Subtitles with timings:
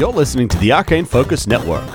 [0.00, 1.86] You're listening to the Arcane Focus Network.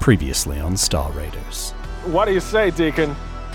[0.00, 1.70] Previously on Star Raiders.
[2.06, 3.14] What do you say, Deacon?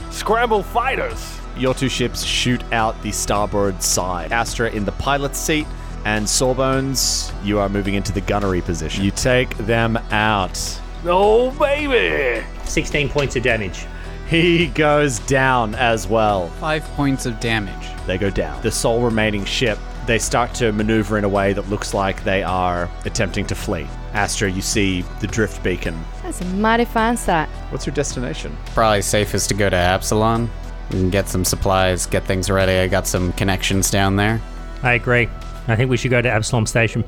[0.09, 1.37] Scramble fighters!
[1.57, 4.31] Your two ships shoot out the starboard side.
[4.31, 5.67] Astra in the pilot's seat,
[6.05, 9.03] and Sawbones, you are moving into the gunnery position.
[9.03, 10.57] You take them out.
[11.03, 12.45] Oh, baby!
[12.63, 13.85] 16 points of damage.
[14.29, 16.49] He goes down as well.
[16.59, 17.87] Five points of damage.
[18.05, 18.61] They go down.
[18.61, 22.43] The sole remaining ship, they start to maneuver in a way that looks like they
[22.43, 23.87] are attempting to flee.
[24.13, 25.97] Astra, you see the drift beacon.
[26.23, 27.47] That's a mighty fine sight.
[27.69, 28.55] What's your destination?
[28.73, 30.49] Probably safest to go to Absalom
[30.89, 32.73] and get some supplies, get things ready.
[32.73, 34.41] I got some connections down there.
[34.83, 35.29] I agree.
[35.69, 37.03] I think we should go to Absalom Station.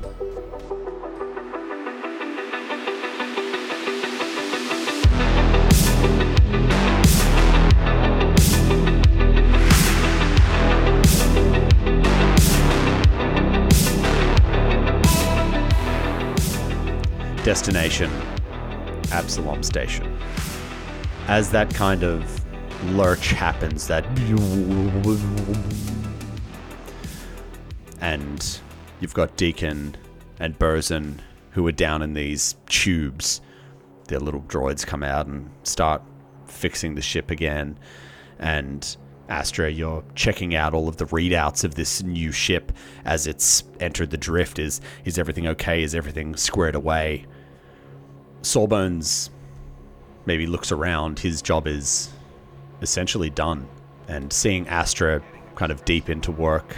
[17.50, 18.12] Destination
[19.10, 20.06] Absalom Station.
[21.26, 22.22] As that kind of
[22.94, 24.06] lurch happens, that.
[28.00, 28.60] And
[29.00, 29.96] you've got Deacon
[30.38, 31.18] and Burzin
[31.50, 33.40] who are down in these tubes.
[34.06, 36.02] Their little droids come out and start
[36.46, 37.80] fixing the ship again.
[38.38, 38.96] And
[39.28, 42.70] Astra, you're checking out all of the readouts of this new ship
[43.04, 44.60] as it's entered the drift.
[44.60, 45.82] Is is everything okay?
[45.82, 47.26] Is everything squared away?
[48.42, 49.30] Sawbones
[50.26, 51.18] maybe looks around.
[51.18, 52.10] His job is
[52.82, 53.68] essentially done.
[54.08, 55.22] And seeing Astra
[55.54, 56.76] kind of deep into work,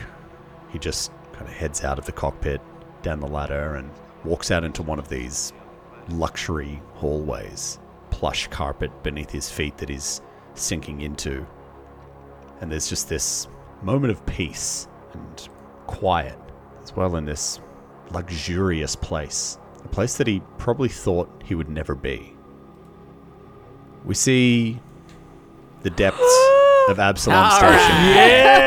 [0.71, 2.61] he just kind of heads out of the cockpit,
[3.03, 3.91] down the ladder, and
[4.25, 5.53] walks out into one of these
[6.09, 7.79] luxury hallways.
[8.11, 10.21] Plush carpet beneath his feet that he's
[10.55, 11.47] sinking into.
[12.61, 13.49] And there's just this
[13.83, 15.49] moment of peace and
[15.87, 16.39] quiet
[16.83, 17.61] as well in this
[18.11, 19.59] luxurious place.
[19.85, 22.35] A place that he probably thought he would never be.
[24.05, 24.81] We see
[25.83, 26.19] the depths
[26.89, 27.97] of Absalom Station.
[28.15, 28.63] Yeah!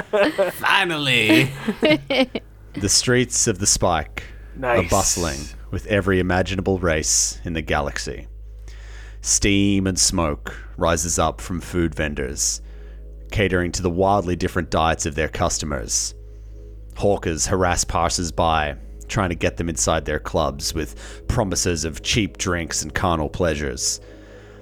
[0.52, 1.50] Finally!
[2.74, 4.22] The streets of the Spike
[4.56, 4.86] Nice.
[4.86, 5.40] are bustling
[5.70, 8.28] with every imaginable race in the galaxy.
[9.20, 12.62] Steam and smoke rises up from food vendors,
[13.30, 16.14] catering to the wildly different diets of their customers.
[16.96, 18.76] Hawkers harass passers-by,
[19.08, 24.00] trying to get them inside their clubs with promises of cheap drinks and carnal pleasures.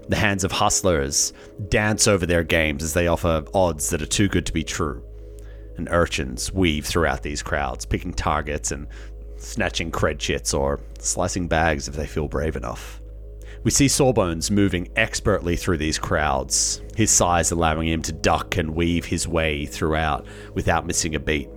[0.08, 1.32] The hands of hustlers
[1.69, 5.02] dance over their games as they offer odds that are too good to be true.
[5.76, 8.88] And urchins weave throughout these crowds, picking targets and
[9.36, 13.00] snatching cred chits or slicing bags if they feel brave enough.
[13.62, 18.74] We see Sawbones moving expertly through these crowds, his size allowing him to duck and
[18.74, 21.48] weave his way throughout without missing a beat.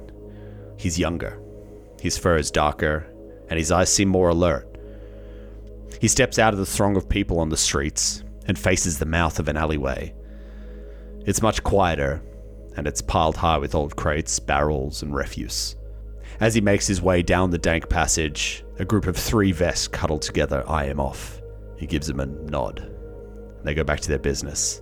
[0.84, 1.40] He's younger,
[2.02, 3.08] his fur is darker,
[3.48, 4.68] and his eyes seem more alert.
[6.02, 9.40] He steps out of the throng of people on the streets and faces the mouth
[9.40, 10.14] of an alleyway.
[11.26, 12.22] It's much quieter,
[12.76, 15.78] and it's piled high with old crates, barrels, and refuse.
[16.42, 20.24] As he makes his way down the dank passage, a group of three Vesks cuddled
[20.24, 21.42] together eye him off.
[21.78, 22.94] He gives them a nod.
[23.64, 24.82] They go back to their business.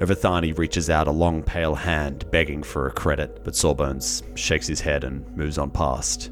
[0.00, 4.68] A Verthani reaches out a long, pale hand, begging for a credit, but Sawbones shakes
[4.68, 6.30] his head and moves on past.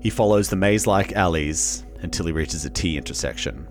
[0.00, 3.66] He follows the maze like alleys until he reaches a T intersection.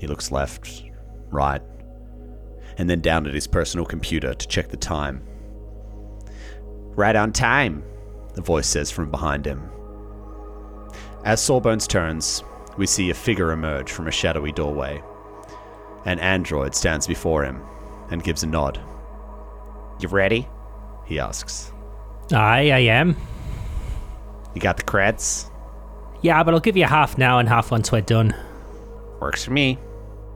[0.00, 0.82] He looks left,
[1.30, 1.62] right,
[2.78, 5.22] and then down at his personal computer to check the time.
[6.96, 7.84] Right on time,
[8.34, 9.70] the voice says from behind him.
[11.24, 12.42] As Sawbones turns,
[12.76, 15.00] we see a figure emerge from a shadowy doorway.
[16.06, 17.62] An android stands before him
[18.10, 18.80] and gives a nod.
[20.00, 20.48] You ready?
[21.06, 21.72] He asks.
[22.32, 23.16] Aye, I am.
[24.54, 25.50] You got the creds?
[26.22, 28.34] Yeah, but I'll give you half now and half once we're done.
[29.20, 29.78] Works for me.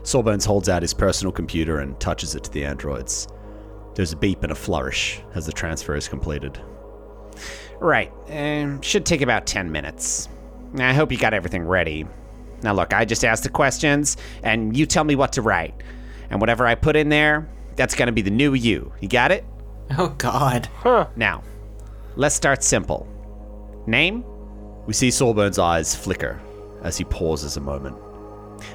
[0.03, 3.27] Sawbones holds out his personal computer and touches it to the androids.
[3.95, 6.61] There's a beep and a flourish as the transfer is completed.
[7.79, 8.11] Right.
[8.29, 10.29] Um, should take about 10 minutes.
[10.77, 12.05] I hope you got everything ready.
[12.61, 15.73] Now, look, I just ask the questions, and you tell me what to write.
[16.29, 17.49] And whatever I put in there,
[17.79, 18.91] that's gonna be the new you.
[18.99, 19.45] You got it?
[19.97, 20.67] Oh, God.
[21.15, 21.41] Now,
[22.17, 23.07] let's start simple.
[23.87, 24.25] Name?
[24.85, 26.41] We see Sawbones' eyes flicker
[26.83, 27.97] as he pauses a moment.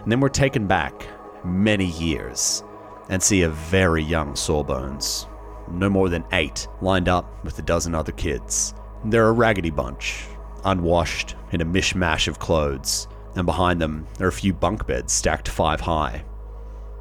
[0.03, 1.07] And then we're taken back
[1.45, 2.65] many years
[3.11, 5.27] and see a very young Sawbones,
[5.71, 8.73] no more than eight, lined up with a dozen other kids.
[9.05, 10.25] They're a raggedy bunch,
[10.65, 13.07] unwashed in a mishmash of clothes,
[13.37, 16.25] and behind them are a few bunk beds stacked five high.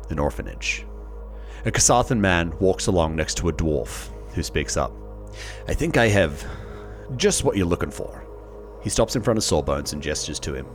[0.09, 0.85] An orphanage.
[1.65, 4.91] A Kasathan man walks along next to a dwarf, who speaks up.
[5.67, 6.45] I think I have
[7.15, 8.25] just what you're looking for.
[8.81, 10.67] He stops in front of Sawbones and gestures to him.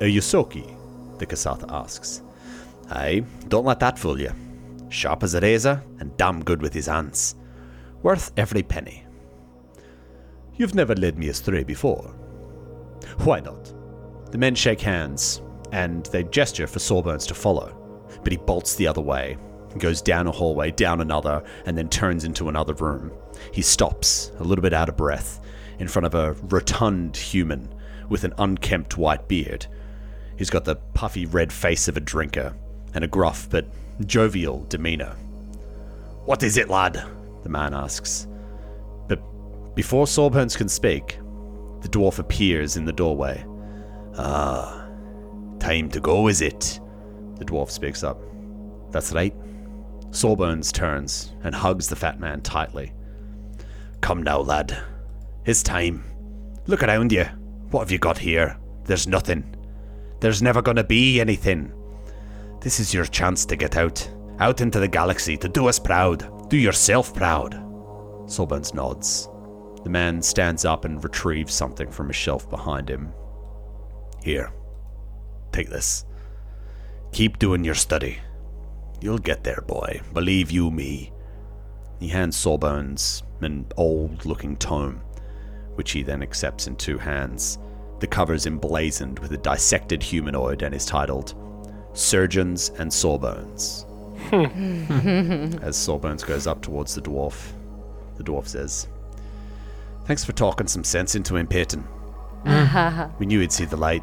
[0.00, 0.76] A Ysoki?
[1.18, 2.22] The Kasatha asks.
[2.90, 4.32] Aye, don't let that fool you.
[4.88, 7.36] Sharp as a razor and damn good with his hands.
[8.02, 9.06] Worth every penny.
[10.56, 12.12] You've never led me astray before.
[13.18, 13.72] Why not?
[14.32, 18.88] The men shake hands, and they gesture for Sawbones to follow, but he bolts the
[18.88, 19.36] other way,
[19.78, 23.12] goes down a hallway, down another, and then turns into another room.
[23.52, 25.40] He stops, a little bit out of breath,
[25.78, 27.74] in front of a rotund human
[28.08, 29.66] with an unkempt white beard.
[30.36, 32.54] He's got the puffy red face of a drinker,
[32.94, 33.66] and a gruff but
[34.06, 35.16] jovial demeanor.
[36.24, 37.04] What is it, lad?
[37.44, 38.26] the man asks.
[39.06, 39.20] But
[39.76, 41.18] before Sawbones can speak,
[41.82, 43.44] the dwarf appears in the doorway.
[44.16, 44.88] Ah,
[45.60, 46.80] time to go, is it?
[47.36, 48.20] The dwarf speaks up.
[48.90, 49.34] That's right.
[50.14, 52.92] Sawbones turns and hugs the fat man tightly.
[54.00, 54.76] Come now, lad.
[55.44, 56.04] It's time.
[56.66, 57.24] Look around you.
[57.70, 58.56] What have you got here?
[58.84, 59.56] There's nothing.
[60.20, 61.72] There's never gonna be anything.
[62.60, 64.08] This is your chance to get out.
[64.38, 66.48] Out into the galaxy to do us proud.
[66.48, 67.54] Do yourself proud.
[68.26, 69.28] Sawbones nods.
[69.82, 73.12] The man stands up and retrieves something from a shelf behind him.
[74.22, 74.52] Here.
[75.50, 76.06] Take this.
[77.10, 78.18] Keep doing your study.
[79.04, 80.00] You'll get there, boy.
[80.14, 81.12] Believe you me.
[82.00, 85.02] He hands Sawbones an old looking tome,
[85.74, 87.58] which he then accepts in two hands.
[88.00, 91.34] The cover is emblazoned with a dissected humanoid and is titled
[91.92, 93.84] Surgeons and Sawbones.
[94.30, 95.58] Hmm.
[95.60, 97.52] As Sawbones goes up towards the dwarf,
[98.16, 98.88] the dwarf says,
[100.06, 101.86] Thanks for talking some sense into him, Peyton.
[103.18, 104.02] we knew he'd see the light.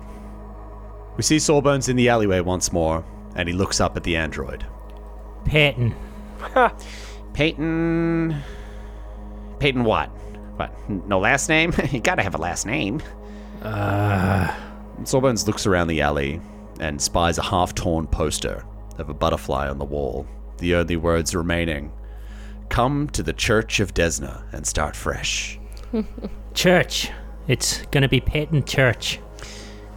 [1.18, 3.04] We see Sawbones in the alleyway once more,
[3.36, 4.64] and he looks up at the android.
[5.46, 5.96] Peyton.
[7.34, 8.36] Peyton.
[9.60, 10.08] Peyton what?
[10.58, 10.90] What?
[10.90, 11.74] No last name?
[11.92, 13.02] you gotta have a last name.
[15.04, 16.42] Sawbones looks around the alley
[16.80, 18.66] and spies a half torn poster
[18.98, 20.28] of a butterfly on the wall.
[20.58, 21.92] The only words remaining
[22.70, 25.60] Come to the Church of Desna and start fresh.
[26.54, 27.12] Church.
[27.48, 29.20] It's gonna be Peyton Church.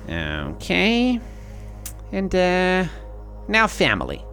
[0.09, 1.21] Okay.
[2.13, 2.85] And, uh.
[3.49, 4.25] Now, family.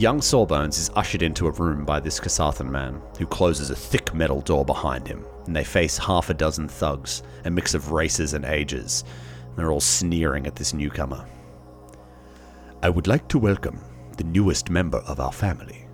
[0.00, 4.14] Young Sawbones is ushered into a room by this Kasathan man, who closes a thick
[4.14, 8.32] metal door behind him, and they face half a dozen thugs, a mix of races
[8.32, 9.04] and ages.
[9.56, 11.26] They're all sneering at this newcomer.
[12.82, 13.78] I would like to welcome
[14.16, 15.86] the newest member of our family.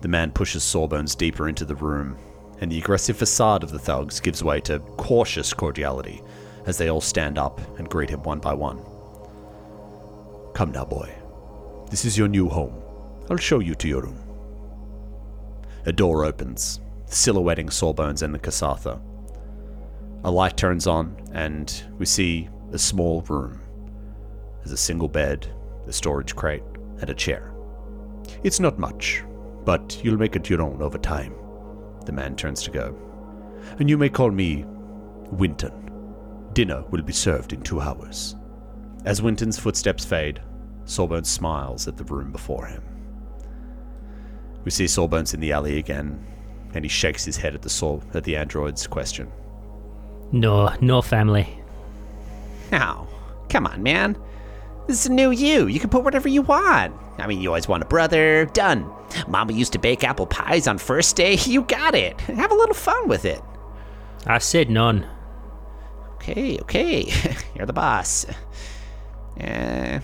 [0.00, 2.16] The man pushes Sawbones deeper into the room,
[2.60, 6.22] and the aggressive facade of the thugs gives way to cautious cordiality
[6.66, 8.80] as they all stand up and greet him one by one.
[10.54, 11.12] Come now, boy.
[11.90, 12.79] This is your new home.
[13.30, 14.18] I'll show you to your room.
[15.86, 19.00] A door opens, silhouetting Sawbones and the Kasatha.
[20.24, 23.60] A light turns on, and we see a small room.
[24.58, 25.46] There's a single bed,
[25.86, 26.64] a storage crate,
[27.00, 27.54] and a chair.
[28.42, 29.22] It's not much,
[29.64, 31.34] but you'll make it your own over time.
[32.06, 32.96] The man turns to go.
[33.78, 34.64] And you may call me
[35.30, 35.90] Winton.
[36.52, 38.34] Dinner will be served in two hours.
[39.04, 40.42] As Winton's footsteps fade,
[40.84, 42.82] Sawbones smiles at the room before him.
[44.70, 46.24] We see Sawbones in the alley again,
[46.74, 49.28] and he shakes his head at the saw at the android's question.
[50.30, 51.58] No, no family.
[52.70, 53.08] Now,
[53.48, 54.16] come on, man.
[54.86, 55.66] This is a new you.
[55.66, 56.94] You can put whatever you want.
[57.18, 58.44] I mean, you always want a brother.
[58.52, 58.88] Done.
[59.26, 61.36] Mama used to bake apple pies on first day.
[61.46, 62.20] You got it.
[62.20, 63.42] Have a little fun with it.
[64.24, 65.04] I said none.
[66.14, 67.12] Okay, okay.
[67.56, 68.24] You're the boss.
[69.36, 69.98] Uh,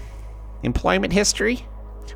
[0.64, 1.64] employment history?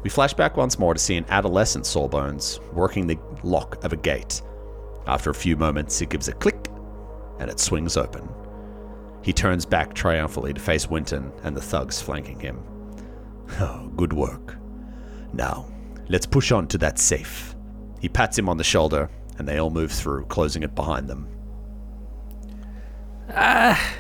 [0.03, 3.97] We flash back once more to see an adolescent Sawbones working the lock of a
[3.97, 4.43] gate.
[5.07, 6.69] After a few moments, it gives a click
[7.39, 8.29] and it swings open.
[9.23, 12.63] He turns back triumphantly to face Winton and the thugs flanking him.
[13.59, 14.57] Oh, good work.
[15.33, 15.67] Now,
[16.09, 17.57] let's push on to that safe.
[18.01, 21.27] He pats him on the shoulder, and they all move through, closing it behind them.
[23.35, 23.95] Ah,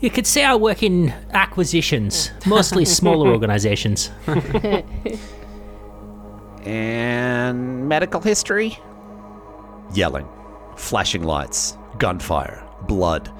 [0.00, 4.10] You could say I work in acquisitions, mostly smaller organizations.
[6.64, 8.78] And medical history?
[9.92, 10.26] Yelling,
[10.76, 13.30] flashing lights, gunfire, blood.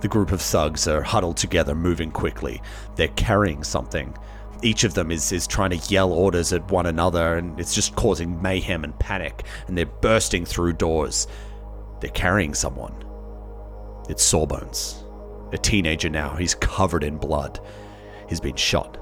[0.00, 2.62] The group of thugs are huddled together, moving quickly.
[2.94, 4.16] They're carrying something.
[4.62, 7.96] Each of them is, is trying to yell orders at one another, and it's just
[7.96, 11.26] causing mayhem and panic, and they're bursting through doors.
[12.00, 12.94] They're carrying someone.
[14.08, 15.01] It's Sawbones.
[15.52, 16.34] A teenager now.
[16.36, 17.60] He's covered in blood.
[18.28, 18.98] He's been shot.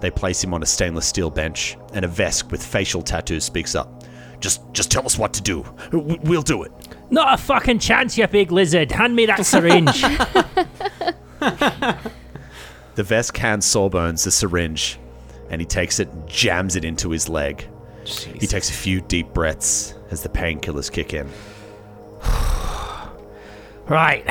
[0.00, 3.74] They place him on a stainless steel bench, and a Vesk with facial tattoos speaks
[3.74, 4.04] up.
[4.40, 5.62] Just, just tell us what to do.
[5.92, 6.72] W- We'll do it.
[7.10, 8.92] Not a fucking chance, you big lizard.
[8.92, 10.04] Hand me that syringe.
[12.94, 15.00] The Vesk hands Sawbones the syringe,
[15.50, 17.68] and he takes it and jams it into his leg.
[18.04, 21.28] He takes a few deep breaths as the painkillers kick in.
[23.88, 24.24] right.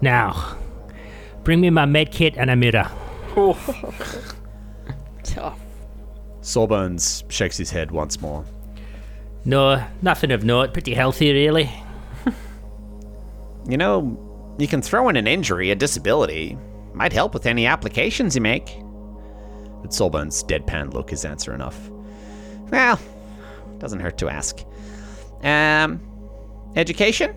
[0.00, 0.56] Now,
[1.44, 2.90] bring me my med kit and a mirror.
[5.22, 5.60] Tough.
[6.40, 8.44] Sawbones shakes his head once more.
[9.44, 10.72] No, nothing of note.
[10.72, 11.70] Pretty healthy, really.
[13.68, 16.56] You know, you can throw in an injury, a disability.
[16.94, 18.74] Might help with any applications you make.
[19.82, 21.90] But Sawbones' deadpan look is answer enough.
[22.70, 22.98] Well,
[23.78, 24.58] doesn't hurt to ask.
[25.42, 26.00] Um,
[26.74, 27.34] education?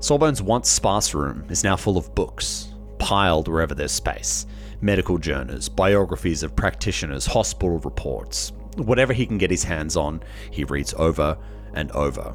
[0.00, 4.46] Sawbones' once sparse room is now full of books, piled wherever there's space.
[4.80, 8.52] Medical journals, biographies of practitioners, hospital reports.
[8.76, 11.36] Whatever he can get his hands on, he reads over
[11.74, 12.34] and over.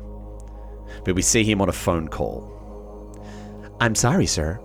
[1.04, 2.52] But we see him on a phone call.
[3.80, 4.60] I'm sorry, sir.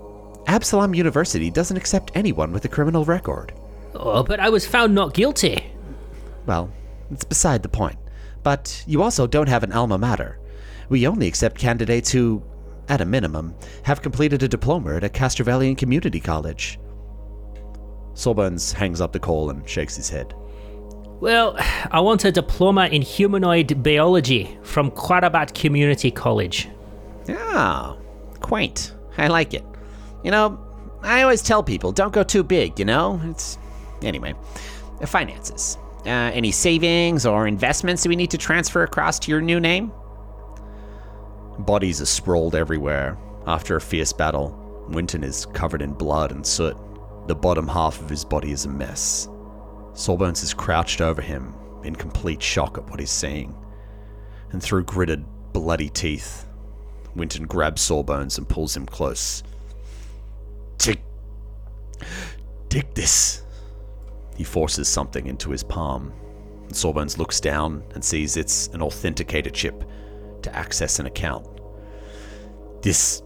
[0.46, 3.54] Absalom University doesn't accept anyone with a criminal record.
[3.94, 5.72] Oh, but I was found not guilty.
[6.44, 6.70] Well,
[7.10, 7.98] it's beside the point.
[8.42, 10.38] But you also don't have an alma mater.
[10.88, 12.42] We only accept candidates who,
[12.90, 13.54] at a minimum,
[13.84, 16.78] have completed a diploma at a Castrovelian Community College.
[18.14, 20.34] Sawbones hangs up the call and shakes his head.
[21.20, 21.54] Well,
[21.90, 26.68] I want a diploma in humanoid biology from Quarabat Community College.
[27.28, 27.96] Ah,
[28.40, 28.94] quaint.
[29.16, 29.64] I like it.
[30.24, 30.58] You know,
[31.02, 33.20] I always tell people don't go too big, you know?
[33.24, 33.56] It's.
[34.02, 34.34] Anyway,
[35.06, 35.78] finances.
[36.06, 39.92] Uh, any savings or investments that we need to transfer across to your new name?
[41.66, 43.18] Bodies are sprawled everywhere.
[43.46, 44.56] After a fierce battle,
[44.88, 46.76] Winton is covered in blood and soot.
[47.26, 49.28] The bottom half of his body is a mess.
[49.92, 53.54] Sawbones is crouched over him, in complete shock at what he's seeing.
[54.52, 56.46] And through gritted, bloody teeth,
[57.14, 59.42] Winton grabs Sawbones and pulls him close.
[60.78, 61.02] Take.
[62.70, 63.42] Take this.
[64.34, 66.14] He forces something into his palm.
[66.72, 69.84] Sawbones looks down and sees it's an authenticator chip
[70.42, 71.46] to access an account.
[72.82, 73.22] This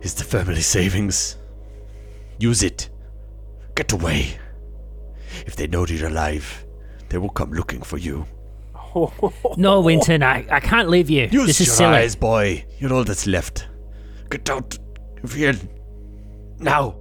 [0.00, 1.36] is the family savings.
[2.38, 2.88] Use it.
[3.74, 4.38] Get away.
[5.46, 6.66] If they know you're alive,
[7.08, 8.26] they will come looking for you.
[9.56, 11.26] No, Winton, I, I can't leave you.
[11.32, 11.96] Use this is your silly.
[11.96, 12.64] eyes, boy.
[12.78, 13.66] You're all that's left.
[14.28, 14.78] Get out
[15.22, 15.54] of here.
[16.58, 16.96] Now.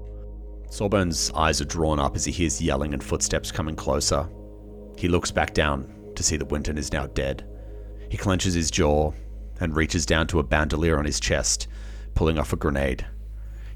[0.69, 4.25] Sawbones' eyes are drawn up as he hears yelling and footsteps coming closer.
[4.97, 7.45] He looks back down to see that Winton is now dead.
[8.11, 9.13] He clenches his jaw
[9.61, 11.69] and reaches down to a bandolier on his chest,
[12.13, 13.05] pulling off a grenade.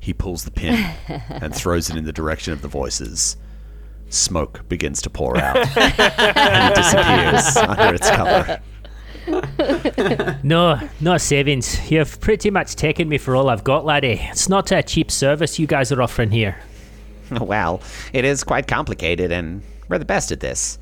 [0.01, 0.73] He pulls the pin
[1.07, 3.37] and throws it in the direction of the voices.
[4.09, 8.59] Smoke begins to pour out, and he disappears under its cover.
[10.43, 11.89] No, no savings.
[11.89, 14.19] You've pretty much taken me for all I've got, laddie.
[14.21, 16.57] It's not a cheap service you guys are offering here.
[17.39, 20.77] Well, it is quite complicated, and we're the best at this.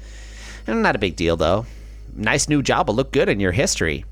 [0.68, 1.68] Not a big deal, though.
[2.16, 4.06] Nice new job will look good in your history.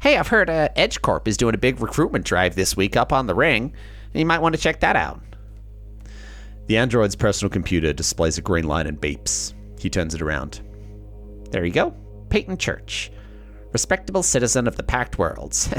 [0.00, 3.12] Hey, I've heard uh, Edge Corp is doing a big recruitment drive this week up
[3.12, 3.74] on the ring.
[4.14, 5.20] You might want to check that out.
[6.66, 9.54] The android's personal computer displays a green light and beeps.
[9.78, 10.60] He turns it around.
[11.50, 11.94] There you go.
[12.28, 13.10] Peyton Church.
[13.72, 15.72] Respectable citizen of the Pact Worlds.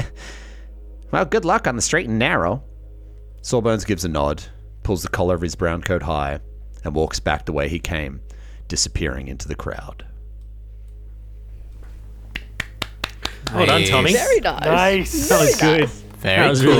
[1.10, 2.62] well, good luck on the straight and narrow.
[3.42, 4.42] Sawbones gives a nod,
[4.82, 6.40] pulls the collar of his brown coat high,
[6.84, 8.20] and walks back the way he came,
[8.68, 10.06] disappearing into the crowd.
[13.54, 14.12] Well done, Tommy.
[14.12, 14.64] Very nice.
[14.64, 15.28] Nice.
[15.28, 15.88] That was good.
[16.18, 16.70] Very That was cool.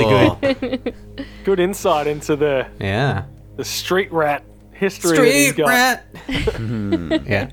[0.41, 0.95] really good.
[1.43, 3.25] Good insight into the Yeah.
[3.57, 5.17] the street rat history.
[5.17, 6.03] that he's got.
[7.27, 7.49] yeah.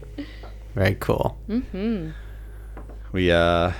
[0.76, 1.36] Very cool.
[3.12, 3.72] We uh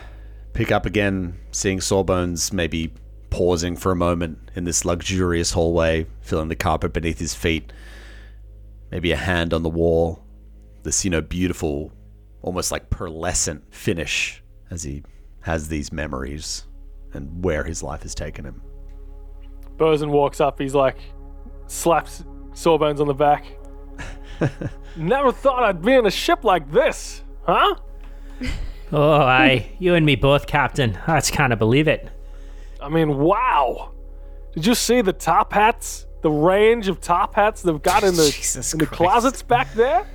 [0.53, 2.93] pick up again, seeing Sawbones maybe
[3.31, 7.73] pausing for a moment in this luxurious hallway, feeling the carpet beneath his feet.
[8.91, 10.25] Maybe a hand on the wall.
[10.83, 11.93] This, you know, beautiful,
[12.43, 15.05] almost like pearlescent finish as he
[15.43, 16.65] has these memories
[17.13, 18.63] and where his life has taken him.
[19.77, 20.59] Bosun walks up.
[20.59, 20.99] He's like,
[21.67, 23.47] slaps Sawbones on the back.
[24.97, 27.77] Never thought I'd be in a ship like this, huh?
[28.93, 29.71] Oh, aye.
[29.79, 30.99] You and me both, Captain.
[31.07, 32.11] I just can't believe it.
[32.83, 33.93] I mean, wow.
[34.53, 36.07] Did you see the top hats?
[36.23, 38.25] The range of top hats they've got in the
[38.73, 40.09] in the closets back there?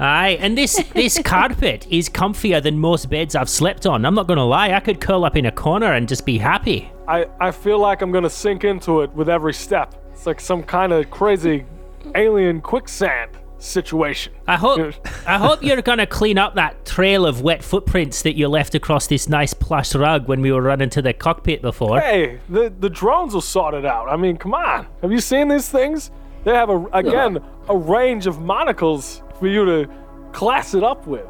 [0.00, 4.06] Aye, and this this carpet is comfier than most beds I've slept on.
[4.06, 6.90] I'm not gonna lie, I could curl up in a corner and just be happy.
[7.06, 9.94] I, I feel like I'm gonna sink into it with every step.
[10.12, 11.66] It's like some kind of crazy
[12.14, 13.30] alien quicksand.
[13.58, 14.32] situation.
[14.48, 14.94] I hope
[15.26, 19.06] I hope you're gonna clean up that trail of wet footprints that you left across
[19.06, 22.00] this nice plush rug when we were running to the cockpit before.
[22.00, 24.08] Hey, the the drones will sort it out.
[24.08, 24.86] I mean, come on.
[25.02, 26.10] Have you seen these things?
[26.44, 27.38] They have a again
[27.68, 29.90] a range of monocles for you to
[30.32, 31.26] class it up with.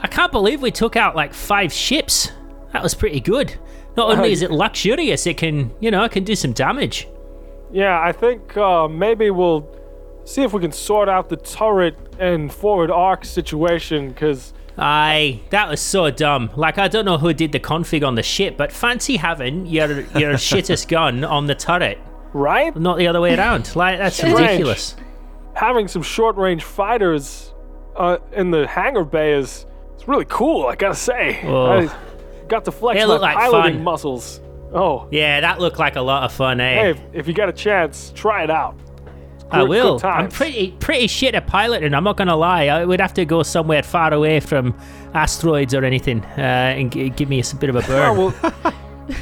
[0.00, 2.32] I can't believe we took out like five ships.
[2.72, 3.54] That was pretty good.
[3.96, 7.06] Not only is it luxurious, it can, you know, it can do some damage.
[7.70, 9.68] Yeah, I think uh, maybe we'll
[10.24, 14.08] see if we can sort out the turret and forward arc situation.
[14.08, 16.50] Because Aye, that was so dumb.
[16.56, 20.00] Like I don't know who did the config on the ship, but fancy having your
[20.18, 21.98] your shittest gun on the turret,
[22.32, 23.74] right, not the other way around.
[23.76, 24.96] Like that's ridiculous.
[25.54, 27.54] Having some short range fighters
[27.96, 30.66] uh, in the hangar bay is it's really cool.
[30.66, 31.66] I gotta say, Oh.
[31.88, 31.90] I
[32.48, 33.84] got to flex They my like piloting fun.
[33.84, 34.40] muscles.
[34.74, 36.74] Oh, Yeah, that looked like a lot of fun, eh?
[36.74, 38.74] hey, if, if you get a chance, try it out.
[39.50, 39.98] I will.
[39.98, 41.92] good I'm pretty pretty shit at piloting.
[41.92, 42.68] I'm not gonna lie.
[42.68, 44.74] I would have to go somewhere far away from
[45.12, 46.40] asteroids or anything, uh,
[46.78, 48.16] and g- give me a bit of a burn.
[48.18, 48.72] Oh, well,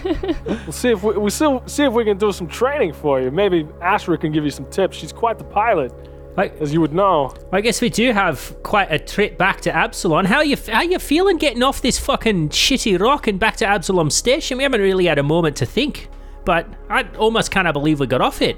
[0.47, 3.33] we'll see if we we still see if we can do some training for you.
[3.33, 4.97] Maybe Astra can give you some tips.
[4.97, 5.93] She's quite the pilot,
[6.37, 7.35] Like, as you would know.
[7.53, 10.27] I guess we do have quite a trip back to Absalom.
[10.27, 14.11] How you how you feeling getting off this fucking shitty rock and back to Absalom
[14.11, 14.57] Station?
[14.57, 16.09] We haven't really had a moment to think,
[16.45, 18.57] but I almost kind of believe we got off it.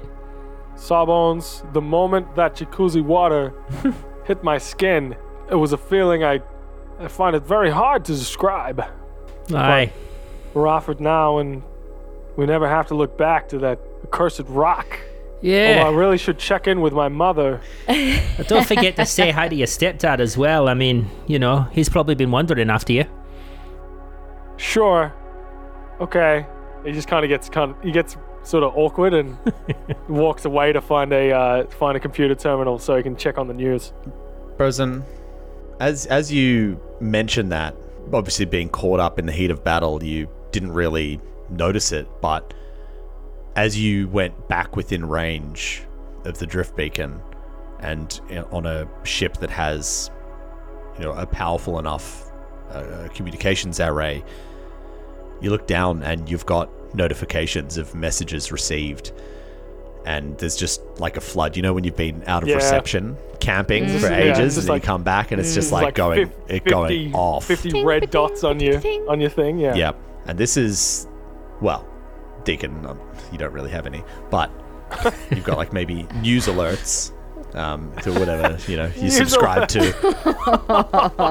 [0.75, 3.53] Sawbones, the moment that jacuzzi water
[4.25, 5.15] hit my skin,
[5.49, 6.41] it was a feeling I,
[6.99, 8.83] I find it very hard to describe.
[9.53, 9.91] Aye.
[10.53, 11.63] We're off it now, and
[12.35, 14.99] we never have to look back to that accursed rock.
[15.43, 15.83] Yeah.
[15.83, 17.61] Although I really should check in with my mother.
[18.37, 20.67] But don't forget to say hi to your stepdad as well.
[20.67, 23.05] I mean, you know, he's probably been wondering after you.
[24.57, 25.13] Sure.
[25.99, 26.47] Okay.
[26.83, 29.37] He just kind of gets kind of he gets sort of awkward and
[30.07, 33.47] walks away to find a uh, find a computer terminal so he can check on
[33.47, 33.93] the news.
[34.57, 35.03] Bosun,
[35.79, 37.75] as as you mentioned that,
[38.13, 42.53] obviously being caught up in the heat of battle, you didn't really notice it, but
[43.55, 45.83] as you went back within range
[46.25, 47.19] of the drift beacon
[47.79, 50.09] and on a ship that has
[50.97, 52.31] you know a powerful enough
[52.69, 54.23] uh, uh, communications array
[55.41, 59.11] you look down and you've got notifications of messages received
[60.05, 62.55] and there's just like a flood you know when you've been out of Yeah.
[62.55, 63.99] reception camping mm.
[63.99, 65.55] for ages just and like- you come back and it's mm.
[65.55, 69.29] just It's like, going fif- it going off 50 red dots on your on your
[69.29, 69.59] thing.
[69.59, 69.75] Yeah.
[69.75, 69.99] Yep.
[70.25, 71.07] And this is,
[71.61, 71.85] well,
[72.45, 72.87] Deacon,
[73.33, 74.49] you don't really have any, but
[75.31, 77.11] you've got like maybe news alerts
[77.55, 79.79] um, to whatever, you know, you News subscribe to.
[79.79, 79.93] None
[81.09, 81.27] of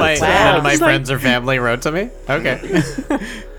[0.00, 2.10] my, none of my It's like- friends or family wrote to me.
[2.28, 2.60] Okay.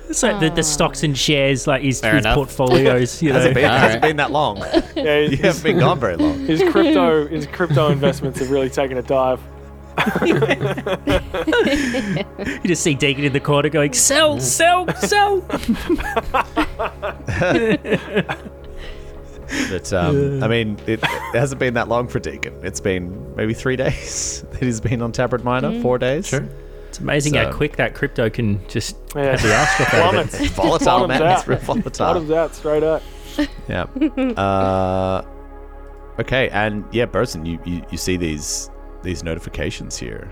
[0.07, 2.35] It's like the, the stocks and shares, like his, Fair his enough.
[2.35, 3.35] portfolios, you know.
[3.37, 4.09] Hasn't been, hasn't right.
[4.09, 4.57] been that long.
[4.59, 4.85] Yeah,
[5.21, 6.45] You his, haven't been gone very long.
[6.45, 9.41] his crypto his crypto investments have really taken a dive.
[12.37, 15.41] You just see Deacon in the corner going, sell, sell, sell.
[19.69, 22.53] But um, I mean, it, it hasn't been that long for Deacon.
[22.63, 25.81] It's been maybe three days that he's been on Tabard Minor.
[25.81, 26.27] Four days.
[26.27, 26.47] Sure.
[26.89, 29.31] It's amazing how quick that crypto can just Yeah.
[29.31, 30.31] have the ass struck out of it.
[30.31, 30.55] Plummets.
[30.55, 31.21] Volatile, man.
[31.21, 31.39] out.
[31.39, 32.05] It's real volatile.
[32.05, 33.03] Bottoms out straight up.
[33.67, 33.83] Yeah.
[34.37, 35.21] Uh,
[36.19, 38.69] okay, and yeah, Burzin, you, you, you see these
[39.05, 40.31] these notifications here,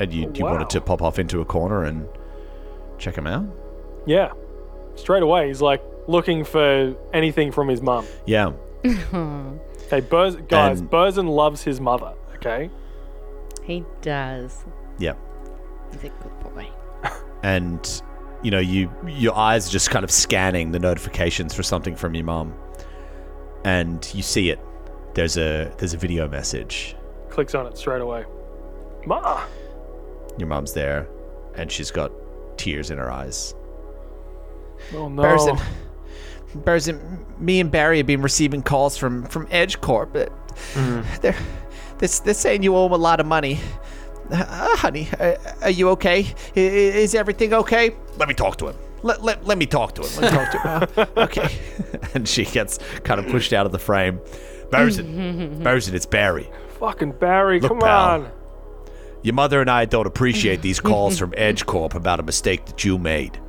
[0.00, 0.52] and you you Wow.
[0.52, 2.08] wanted to pop off into a corner and
[2.98, 3.44] check them out.
[4.06, 4.32] Yeah.
[4.96, 8.04] Straight away, he's like looking for anything from his mum.
[8.26, 8.52] Yeah.
[9.86, 12.14] Okay, Burs- guys, And- Burzin loves his mother.
[12.36, 12.70] Okay.
[13.62, 14.64] He does.
[14.98, 15.12] Yeah.
[15.92, 16.68] He's a good boy.
[17.42, 18.02] And
[18.42, 22.14] you know, you your eyes are just kind of scanning the notifications for something from
[22.14, 22.54] your mum,
[23.64, 24.58] and you see it.
[25.14, 26.96] There's a there's a video message.
[27.34, 28.24] Clicks on it straight away.
[29.06, 29.42] Ma.
[30.38, 31.08] Your mum's there,
[31.56, 32.12] and she's got
[32.56, 33.54] tears in her eyes.
[34.94, 35.22] Oh no.
[35.22, 35.60] Burzin,
[36.58, 40.12] Burzin, me and Barry have been receiving calls from from Edge Corp.
[40.12, 40.32] but
[40.74, 41.34] They're,
[41.98, 43.58] they're they're saying you owe them a lot of money.
[44.30, 46.20] Uh, honey, uh, are you okay?
[46.56, 46.60] I- i-
[47.04, 47.94] Is everything okay?
[48.16, 48.76] Let me talk to him.
[49.02, 50.22] Let, let, let me talk to him.
[50.22, 50.58] Let me talk to
[51.04, 51.08] him.
[51.16, 51.58] Uh, okay.
[52.14, 54.18] and she gets kind of pushed out of the frame.
[54.70, 56.48] Bosun, Bosun, it's Barry.
[56.78, 58.10] Fucking Barry, Look, come pal.
[58.10, 58.30] on.
[59.22, 62.84] Your mother and I don't appreciate these calls from Edge Corp about a mistake that
[62.84, 63.40] you made.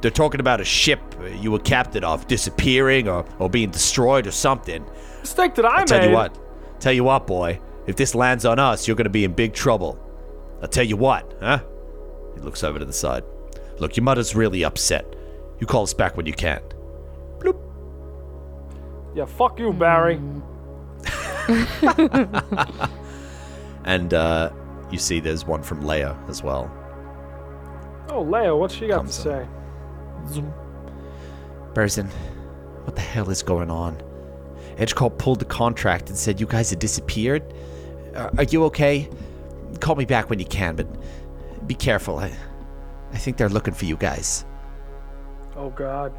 [0.00, 1.00] They're talking about a ship
[1.40, 4.84] you were captain of disappearing or, or being destroyed or something.
[5.20, 6.36] Mistake that I I'll tell you what.
[6.80, 7.60] Tell you what, boy.
[7.86, 9.98] If this lands on us, you're going to be in big trouble.
[10.60, 11.62] I'll tell you what, huh?
[12.34, 13.22] He looks over to the side.
[13.78, 15.14] Look, your mother's really upset.
[15.60, 16.60] You call us back when you can.
[17.38, 17.60] Bloop.
[19.14, 20.20] Yeah, fuck you, Barry.
[23.84, 24.50] and uh,
[24.90, 26.70] you see there's one from Leia as well.
[28.08, 29.46] Oh, Leia, what's she got Comes to say?
[31.72, 32.08] Burzin,
[32.84, 34.00] what the hell is going on?
[34.76, 37.42] Edgecorp pulled the contract and said you guys had disappeared.
[38.14, 39.08] Are, are you okay?
[39.80, 40.86] Call me back when you can, but
[41.66, 42.18] be careful.
[42.18, 42.32] I,
[43.12, 44.44] I think they're looking for you guys.
[45.56, 46.12] Oh God,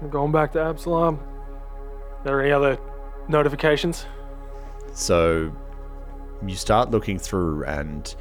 [0.00, 1.16] I'm going back to Absalom.
[1.16, 2.78] Are there any other
[3.28, 4.06] notifications?
[4.92, 5.52] So
[6.46, 8.14] you start looking through, and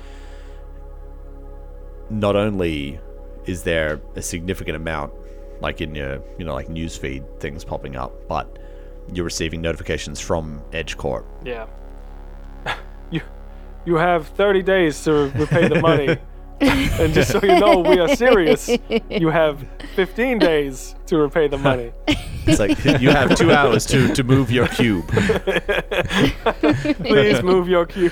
[2.10, 3.00] not only
[3.46, 5.14] is there a significant amount,
[5.62, 8.60] like in your, you know, like newsfeed things popping up, but
[9.14, 11.26] you're receiving notifications from EdgeCorp.
[11.44, 11.68] Yeah.
[13.12, 13.22] you,
[13.86, 16.18] you have 30 days to repay the money.
[17.00, 18.70] and just so you know, we are serious.
[19.10, 21.92] You have 15 days to repay the money.
[22.44, 25.08] It's like you have two hours to, to move your cube.
[27.04, 28.12] Please move your cube.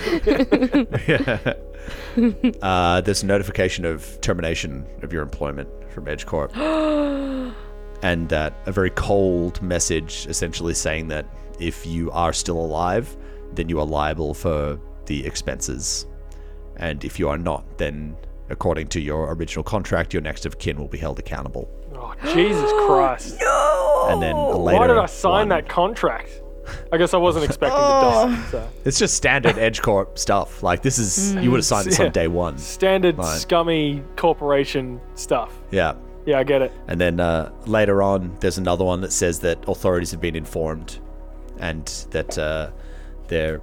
[2.62, 6.54] Uh, there's a notification of termination of your employment from EdgeCorp.
[8.04, 11.26] and that a very cold message essentially saying that
[11.60, 13.18] if you are still alive,
[13.54, 16.06] then you are liable for the expenses.
[16.78, 18.16] And if you are not, then
[18.50, 21.70] according to your original contract, your next of kin will be held accountable.
[21.94, 23.42] Oh, Jesus Christ.
[24.12, 26.42] And then a later Why did I sign one- that contract?
[26.92, 28.46] I guess I wasn't expecting to die.
[28.52, 28.70] So.
[28.86, 30.62] It's just standard Edge Corp stuff.
[30.62, 32.06] Like this is you would have signed this Yeah.
[32.06, 32.58] on day one.
[32.60, 33.40] Standard Right.
[33.40, 35.52] scummy corporation stuff.
[35.72, 35.94] Yeah.
[36.26, 36.72] Yeah, I get it.
[36.88, 41.00] And then uh, later on, there's another one that says that authorities have been informed,
[41.58, 42.70] and that uh,
[43.30, 43.62] there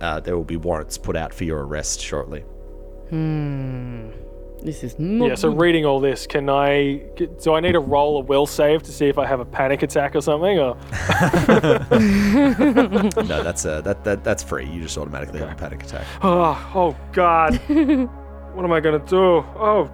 [0.00, 2.44] uh, there will be warrants put out for your arrest shortly.
[4.62, 6.94] This is not Yeah, so reading all this, can I.
[7.16, 9.44] Get, do I need to roll a will save to see if I have a
[9.44, 10.58] panic attack or something?
[10.58, 10.74] Or
[11.92, 14.66] no, that's uh, that, that that's free.
[14.66, 16.04] You just automatically have a panic attack.
[16.22, 17.54] Oh, oh God.
[17.68, 19.16] what am I going to do?
[19.16, 19.90] Oh,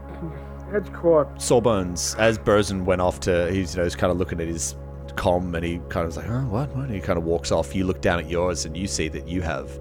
[0.71, 1.41] Edgecorp.
[1.41, 4.77] Sawbones, as Burzin went off to, he's you know he's kind of looking at his
[5.15, 6.87] com, and he kind of was like, "Oh, what?" What?
[6.87, 7.75] And he kind of walks off.
[7.75, 9.79] You look down at yours, and you see that you have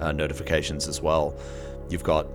[0.00, 1.34] uh, notifications as well.
[1.88, 2.26] You've got,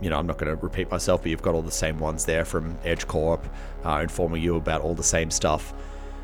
[0.00, 2.24] you know, I'm not going to repeat myself, but you've got all the same ones
[2.24, 3.44] there from Edge Corp,
[3.84, 5.74] uh, informing you about all the same stuff.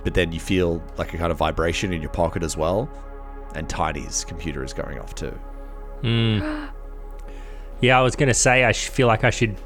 [0.04, 2.88] But then you feel like a kind of vibration in your pocket as well,
[3.54, 5.38] and Tiny's computer is going off too.
[7.80, 9.56] Yeah, I was going to say I feel like I should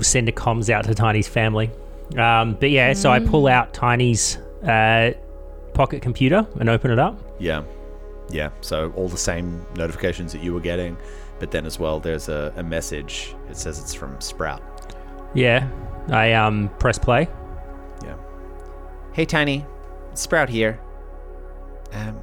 [0.00, 1.70] send a comms out to Tiny's family.
[2.16, 5.12] Um, but yeah, so I pull out Tiny's uh,
[5.74, 7.20] pocket computer and open it up.
[7.38, 7.62] Yeah.
[8.30, 8.50] Yeah.
[8.60, 10.96] So all the same notifications that you were getting,
[11.38, 13.34] but then as well, there's a, a message.
[13.48, 14.62] It says it's from Sprout.
[15.34, 15.68] Yeah,
[16.08, 17.28] I um press play.
[18.02, 18.16] Yeah.
[19.12, 19.64] Hey, Tiny.
[20.14, 20.80] Sprout here.
[21.92, 22.20] Um,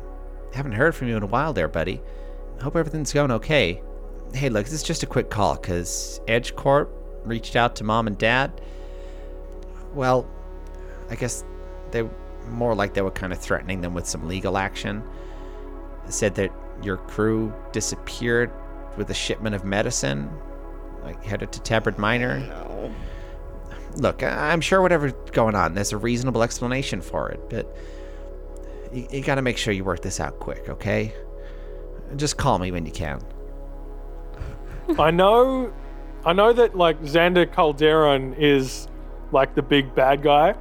[0.54, 2.01] haven't heard from you in a while there, buddy.
[2.62, 3.82] Hope everything's going okay.
[4.34, 6.91] Hey, look, this is just a quick call, because Edge Corp
[7.23, 8.62] reached out to Mom and Dad.
[9.93, 10.28] Well,
[11.10, 11.43] I guess
[11.91, 12.08] they
[12.49, 15.04] more like they were kind of threatening them with some legal action.
[16.10, 16.51] Said that
[16.84, 18.51] your crew disappeared
[18.97, 20.29] with a shipment of medicine,
[21.03, 22.91] like headed to Tabard Minor.
[23.97, 27.75] Look, I'm sure whatever's going on, there's a reasonable explanation for it, but
[28.91, 31.13] you, you gotta make sure you work this out quick, okay?
[32.15, 33.21] Just call me when you can.
[34.99, 35.73] I know,
[36.25, 38.88] I know that like Xander Calderon is
[39.31, 40.55] like the big bad guy,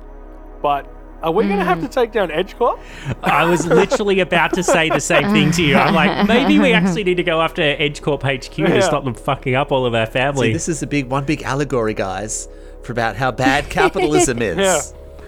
[0.63, 0.91] but
[1.25, 1.87] are we gonna have hmm.
[1.87, 2.79] to take down Edgecorp?
[3.23, 5.77] I was literally about to say the same thing to you.
[5.77, 8.75] I'm like, maybe we actually need to go after EdgeCorp HQ Yeah.
[8.75, 10.49] to stop them fucking up all of our family.
[10.49, 12.49] See, this is a big one, big allegory, guys,
[12.83, 14.59] for about how bad capitalism is.
[14.59, 14.83] Yeah.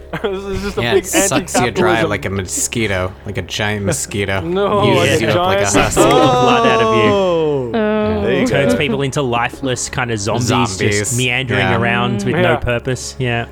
[0.21, 3.41] this is just a Yeah, big it sucks you dry like a mosquito, like a
[3.41, 4.41] giant mosquito.
[4.47, 6.01] No, Uses like a you up like a giant hussy.
[6.03, 7.11] blood out of you.
[7.11, 8.21] Oh, oh.
[8.21, 8.79] there you Turns go.
[8.79, 11.75] people into lifeless kind of zombies, Zombies, just meandering yeah.
[11.77, 12.41] around with Yeah.
[12.41, 13.15] no purpose.
[13.19, 13.47] Yeah.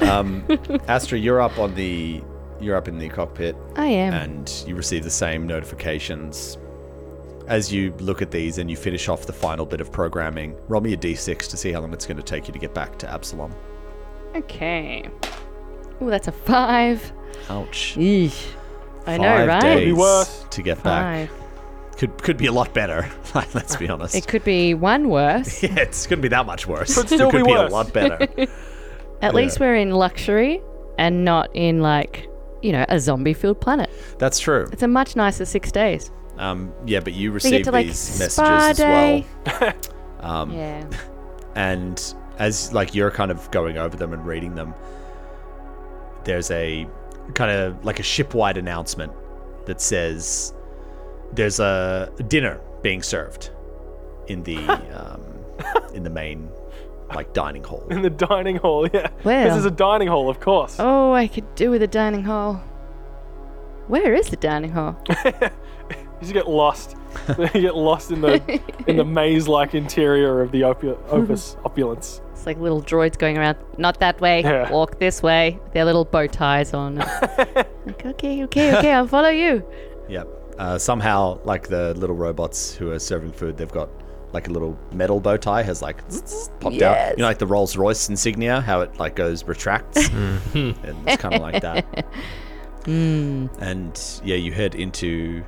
[0.00, 0.44] Um,
[0.88, 2.22] Astra, you're up on the,
[2.60, 4.12] you're up in the cockpit, I am.
[4.14, 6.58] and you receive the same notifications.
[7.48, 10.80] As you look at these and you finish off the final bit of programming, roll
[10.80, 12.98] me a d6 to see how long it's going to take you to get back
[12.98, 13.54] to Absalom.
[14.34, 15.08] Okay.
[16.00, 17.12] Oh, that's a five.
[17.48, 17.94] Ouch.
[17.96, 18.46] Eesh.
[19.06, 19.62] I know, Five right?
[19.62, 20.44] days Could be worse.
[20.50, 21.28] to get back.
[21.30, 21.42] Five.
[21.96, 23.08] Could could be a lot better.
[23.34, 24.14] Let's be honest.
[24.16, 25.62] It could be one worse.
[25.62, 26.94] yeah, it's gonna be that much worse.
[26.94, 27.70] Could still it could be be, worse.
[27.70, 28.26] a lot better.
[29.22, 30.60] At least we're in luxury
[30.98, 32.28] and not in like,
[32.62, 33.90] you know, a zombie-filled planet.
[34.18, 34.66] That's true.
[34.72, 36.10] It's a much nicer six days.
[36.38, 39.72] Um, yeah, but you receive to like these messages as well.
[40.20, 40.88] Um, Yeah.
[41.54, 44.74] and as like you're kind of going over them and reading them,
[46.24, 46.86] there's a
[47.34, 49.12] kind of like a shipwide announcement
[49.66, 50.52] that says
[51.32, 53.50] there's a dinner being served
[54.26, 54.56] in the
[54.98, 55.22] um,
[55.94, 56.48] in the main
[57.14, 57.86] like dining hall.
[57.90, 59.08] In the dining hall, yeah.
[59.24, 59.48] Well.
[59.48, 60.76] This is a dining hall, of course.
[60.78, 62.62] Oh, I could do with a dining hall.
[63.88, 64.96] Where is the dining hall?
[66.16, 66.96] You just get lost.
[67.28, 72.22] you get lost in the in the maze-like interior of the opu- opus opulence.
[72.32, 73.58] It's like little droids going around.
[73.76, 74.40] Not that way.
[74.40, 74.70] Yeah.
[74.72, 75.58] Walk this way.
[75.74, 76.94] Their little bow ties on.
[76.96, 78.92] like, okay, okay, okay.
[78.92, 79.62] I'll follow you.
[80.08, 80.28] Yep.
[80.58, 83.90] Uh, somehow, like the little robots who are serving food, they've got
[84.36, 85.98] like a little metal bow tie has like
[86.60, 87.10] popped out.
[87.16, 90.84] You know, like the Rolls Royce insignia, how it like goes retracts, mm.
[90.84, 92.06] and it's kind of like that.
[92.86, 93.46] Hmm.
[93.58, 95.42] And yeah, you head into.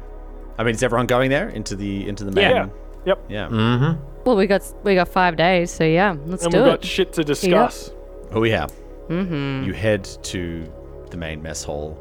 [0.59, 2.51] I mean, is everyone going there into the into the main?
[2.51, 2.69] Yeah.
[3.07, 3.25] Yep.
[3.29, 3.49] Yeah.
[3.49, 4.03] Mm-hmm.
[4.25, 6.71] Well, we got we got five days, so yeah, let's And do we've it.
[6.71, 7.93] got shit to discuss.
[8.33, 8.67] Oh yeah.
[9.07, 9.69] Mm-hmm.
[9.69, 10.69] You head to
[11.11, 11.97] the main mess hall,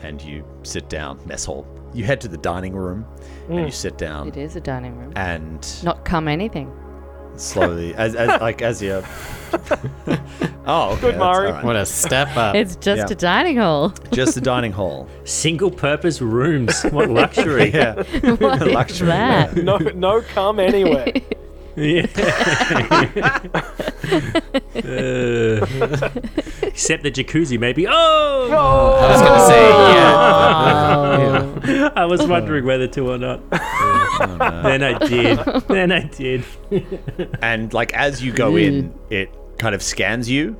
[0.00, 1.18] and you sit down.
[1.26, 1.66] Mess hall.
[1.92, 3.04] You head to the dining room,
[3.48, 5.12] and you sit down, It is a dining room.
[5.16, 6.70] and Not come anything.
[7.36, 9.02] slowly, as, as like as you.
[10.66, 11.46] oh, okay, Good, that's Mari.
[11.48, 11.64] all right.
[11.64, 12.54] What a step up.
[12.54, 13.12] It's just Yeah.
[13.12, 13.94] a dining hall.
[14.12, 15.08] Just the dining hall.
[15.24, 16.82] Single purpose rooms.
[16.84, 17.70] What luxury.
[17.72, 17.94] Yeah.
[18.36, 19.56] what is Luxury, that?
[19.56, 21.12] No, no, come anywhere.
[21.76, 22.06] Yeah.
[24.74, 26.10] Uh,
[26.78, 27.88] except the jacuzzi, maybe.
[27.88, 28.48] Oh!
[29.02, 31.42] I was gonna say yeah.
[31.66, 31.92] Oh.
[31.96, 33.50] I was wondering whether to or not.
[34.62, 35.38] then I did.
[35.66, 36.44] Then I did.
[37.42, 40.56] And like as you go in, it kind of scans you,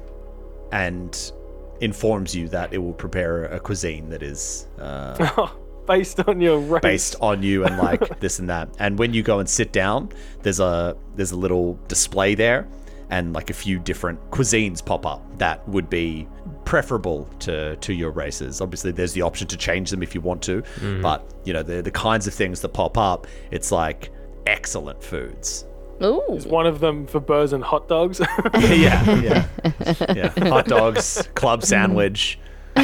[0.72, 1.32] and
[1.80, 5.46] informs you that it will prepare a cuisine that is uh,
[5.86, 6.82] Based on your race.
[6.82, 8.68] based on you and like this and that.
[8.80, 10.10] And when you go and sit down,
[10.42, 12.66] there's a there's a little display there
[13.10, 16.28] and like a few different cuisines pop up that would be
[16.64, 18.60] preferable to to your races.
[18.60, 20.62] Obviously there's the option to change them if you want to,
[21.00, 24.10] but you know, the the kinds of things that pop up, it's like
[24.46, 25.64] excellent foods.
[26.02, 26.40] Ooh.
[26.46, 28.20] One of them for burrs and hot dogs.
[28.54, 29.46] yeah, yeah.
[30.14, 30.48] Yeah.
[30.48, 32.38] Hot dogs, club sandwich.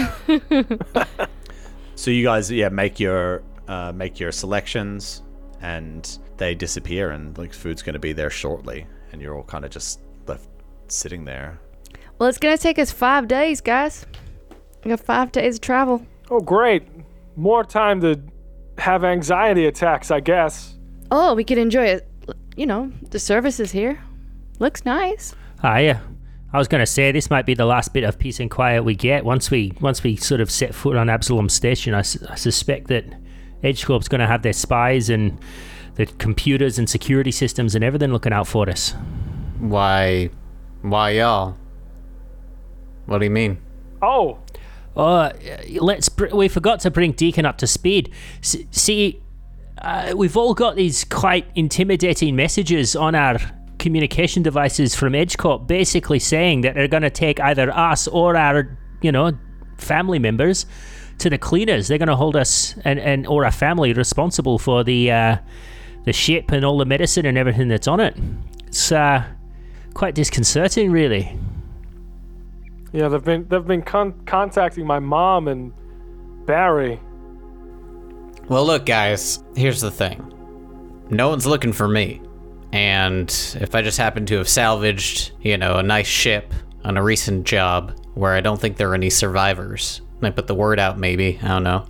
[1.95, 5.23] so you guys yeah, make your uh, make your selections
[5.61, 9.65] and they disappear and like food's going to be there shortly and you're all kind
[9.65, 10.04] of just left
[10.89, 11.59] sitting there.
[12.19, 14.07] Well, it's gonna take us five days, guys.
[14.85, 16.07] We got five days of travel.
[16.31, 16.83] oh, great.
[17.37, 18.21] More time to
[18.79, 20.75] have anxiety attacks, I guess.
[21.11, 22.09] Oh, we could enjoy it.
[22.57, 23.99] You know, the services here.
[24.59, 25.35] Looks nice.
[25.63, 26.01] Ah, yeah.
[26.53, 28.85] I was going to say this might be the last bit of peace and quiet
[28.85, 31.95] we get once we once we sort of set foot on Absalom Station.
[31.95, 33.05] I, su- I suspect that
[33.65, 35.37] EdgeCorp's going to have their spies and
[35.97, 38.95] the computers and security systems and everything looking out for us.
[39.59, 40.31] Why?
[40.85, 41.57] Why y'all?
[43.07, 43.57] What do you mean?
[44.03, 44.39] Oh,
[44.97, 45.33] Uh,
[45.81, 46.09] let's.
[46.11, 48.13] Br- we forgot to bring Deacon up to speed.
[48.43, 49.21] S- see,
[49.83, 53.39] uh, we've all got these quite intimidating messages on our
[53.81, 58.79] communication devices from EdgeCorp, basically saying that they're going to take either us or our,
[59.03, 59.33] you know,
[59.79, 60.65] family members
[61.19, 61.89] to the cleaners.
[61.89, 65.37] They're going to hold us and, and or our family responsible for the uh,
[66.05, 68.17] the ship and all the medicine and everything that's on it.
[68.69, 69.25] It's uh,
[69.95, 71.39] quite disconcerting, really.
[72.93, 73.09] yeah.
[73.09, 75.73] They've been they've been con- contacting my mom and
[76.47, 77.01] Barry.
[78.49, 80.31] Well, look, guys, here's the thing.
[81.11, 82.21] No one's looking for me.
[82.73, 83.31] And
[83.61, 86.53] if I just happen to have salvaged, you know, a nice ship
[86.85, 90.55] on a recent job where I don't think there are any survivors, I put the
[90.55, 91.87] word out maybe, I don't know.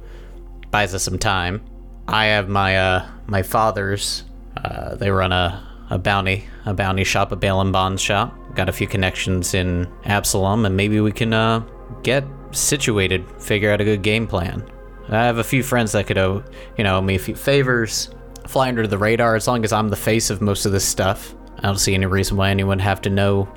[0.70, 1.64] Buys us some time.
[2.06, 4.24] I have my uh my father's
[4.56, 8.35] uh they run a a bounty a bounty shop, a bail and bonds shop.
[8.55, 11.64] Got a few connections in Absalom and maybe we can uh
[12.03, 14.64] get situated, figure out a good game plan.
[15.09, 16.42] I have a few friends that could owe,
[16.79, 18.11] you know, me a few favors,
[18.47, 21.35] fly under the radar as long as I'm the face of most of this stuff.
[21.59, 23.49] I don't see any reason why anyone have to know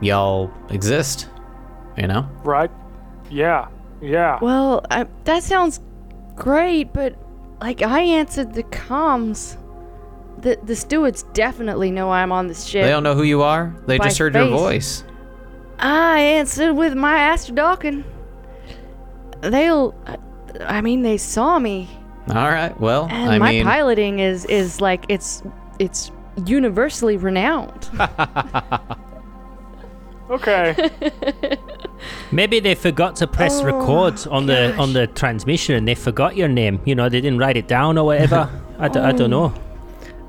[0.00, 1.28] y'all exist.
[1.96, 2.28] You know?
[2.44, 2.70] Right?
[3.30, 3.68] Yeah.
[4.00, 4.38] Yeah.
[4.40, 5.80] Well, I, that sounds
[6.34, 7.14] great, but
[7.60, 9.56] like I answered the comms.
[10.40, 12.84] The the stewards definitely know I'm on this ship.
[12.84, 13.74] They don't know who you are.
[13.86, 15.04] They By just heard your voice.
[15.78, 18.04] I answered with my Astra Dawkin.
[19.40, 19.94] They'll.
[20.66, 21.88] I mean, they saw me,
[22.28, 22.78] All right.
[22.80, 25.42] Well, and I my mean, piloting is is like it's
[25.78, 26.10] it's
[26.46, 27.88] universally renowned.
[30.30, 30.90] Okay.
[32.30, 36.36] Maybe they forgot to press oh record on the on the transmission and they forgot
[36.36, 36.80] your name.
[36.84, 38.48] You know, they didn't write it down or whatever.
[38.78, 39.52] I don't know.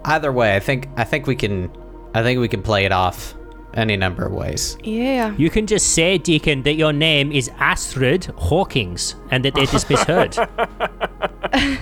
[0.06, 1.70] Either way, I think I think we can
[2.14, 3.36] I think we can play it off
[3.74, 4.78] any number of ways.
[4.84, 5.34] yeah.
[5.38, 9.90] You can just say, Deacon, that your name is Astrid Hawkins and that they just
[9.90, 10.38] misheard.
[11.54, 11.80] I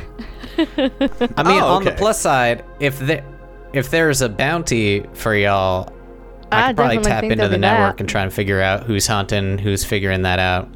[1.44, 3.24] mean, Oh, on the plus side, if there
[3.74, 5.92] if there's a bounty for y'all,
[6.52, 8.02] I, I could probably tap into the network that.
[8.02, 10.70] and try and figure out who's hunting, who's figuring that out.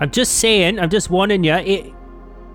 [0.00, 1.92] I'm just saying, I'm just warning you, it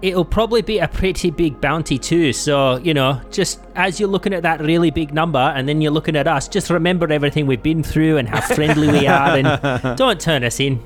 [0.01, 2.33] it'll probably be a pretty big bounty too.
[2.33, 5.91] So, you know, just as you're looking at that really big number and then you're
[5.91, 9.97] looking at us, just remember everything we've been through and how friendly we are and
[9.97, 10.81] don't turn us in.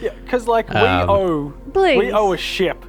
[0.00, 1.98] Yeah, because like we Um, owe Please.
[1.98, 2.84] we owe a ship,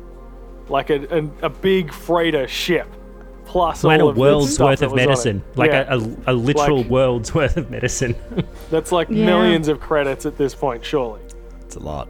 [0.69, 2.87] like a a, a big freighter ship,
[3.45, 5.07] plus Plus all a of the world's worth of was on it.
[5.09, 5.43] medicine.
[5.55, 8.15] Like Yeah, a, a, a literal Like- world's worth of medicine.
[8.71, 9.25] that's like Yeah.
[9.25, 11.21] millions of credits at this point, surely.
[11.61, 12.07] It's a lot.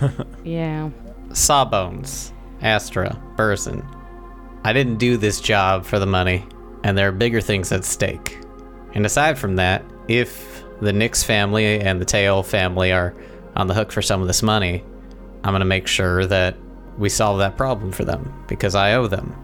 [0.44, 0.90] Yeah.
[1.32, 3.84] Sawbones, Astra, Burzin.
[4.64, 6.44] I didn't do this job for the money,
[6.84, 8.38] and there are bigger things at stake.
[8.94, 13.14] And aside from that, if the Nix family and the Tail family are
[13.56, 14.82] on the hook for some of this money,
[15.44, 16.56] I'm gonna make sure that
[16.96, 19.34] we solve that problem for them because I owe them.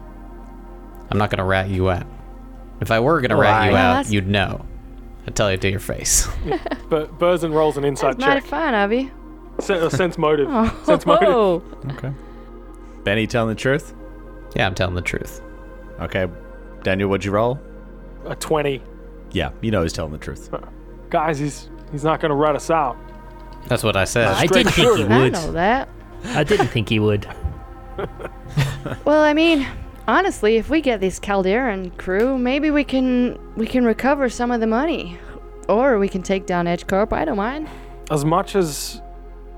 [1.09, 2.05] I'm not gonna rat you out.
[2.81, 4.65] If I were gonna rat you Well, out, that's- you'd know.
[5.27, 6.27] I'd tell you to your face.
[6.87, 8.49] But Burzin rolls an inside That's mighty check.
[8.49, 8.91] fine of
[9.69, 9.75] you.
[9.75, 10.49] Uh, sense motive.
[10.85, 11.29] Sense motive.
[11.29, 12.11] Oh, Okay.
[13.03, 13.93] Benny telling the truth?
[14.55, 15.41] yeah, I'm telling the truth.
[15.99, 16.27] Okay.
[16.83, 17.59] Daniel, what'd you roll?
[18.25, 18.81] A twenty.
[19.31, 20.49] Yeah, you know he's telling the truth.
[21.09, 22.97] Guys, he's he's not gonna rat us out.
[23.67, 24.27] That's what I said.
[24.29, 25.11] I didn't think he shooter.
[25.11, 25.33] I would.
[25.33, 25.89] know that.
[26.25, 27.27] I didn't think he would.
[29.03, 29.65] Well, I mean,
[30.07, 34.59] honestly, if we get this Calderon crew, maybe we can we can recover some of
[34.59, 35.17] the money,
[35.67, 37.11] or we can take down Edge Corp.
[37.13, 37.67] I don't mind.
[38.11, 39.01] As much as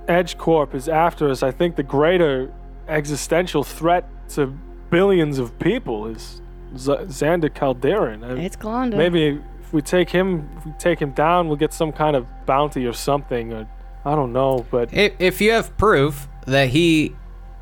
[0.08, 2.52] Edge Corp is after us, I think the greater
[2.88, 4.48] existential threat to
[4.90, 6.42] billions of people is
[6.78, 8.24] Z- Xander Calderon.
[8.24, 8.96] And It's Glonda.
[8.96, 12.26] maybe if we take him, if we take him down, we'll get some kind of
[12.46, 13.54] bounty or something.
[13.54, 13.68] Or
[14.06, 17.16] I don't know, but If, if you have proof that he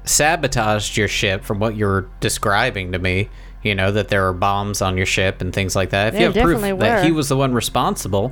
[0.04, 3.30] sabotaged your ship from what you're describing to me,
[3.64, 6.22] you know, that there are bombs on your ship and things like that, if There
[6.22, 8.32] you have proof definitely that he was the one responsible,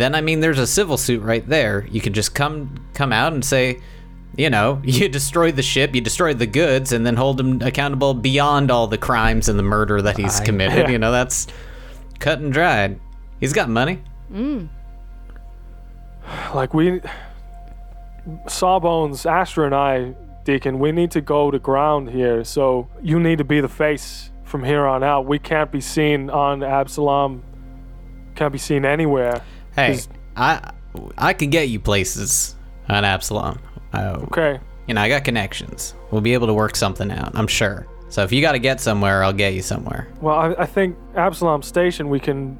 [0.00, 1.86] then I mean, there's a civil suit right there.
[1.90, 3.80] You can just come come out and say,
[4.36, 8.14] you know, you destroyed the ship, you destroyed the goods, and then hold him accountable
[8.14, 10.88] beyond all the crimes and the murder that he's committed.
[10.90, 11.46] You know, that's
[12.18, 12.98] cut and dried.
[13.40, 14.02] He's got money.
[14.32, 14.68] Mm.
[16.54, 17.00] like we,
[18.48, 22.42] Sawbones, Astra, and I, Deacon, we need to go to ground here.
[22.44, 25.26] So you need to be the face from here on out.
[25.26, 27.42] We can't be seen on Absalom.
[28.34, 29.42] Can't be seen anywhere.
[29.76, 29.98] Hey,
[30.36, 30.70] I
[31.18, 32.54] I can get you places
[32.88, 33.58] on Absalom.
[33.92, 34.58] I, Okay.
[34.86, 35.94] you know, I got connections.
[36.10, 37.32] We'll be able to work something out.
[37.34, 37.86] I'm sure.
[38.08, 40.08] So if you got to get somewhere, I'll get you somewhere.
[40.20, 42.58] Well, I, I think Absalom Station we can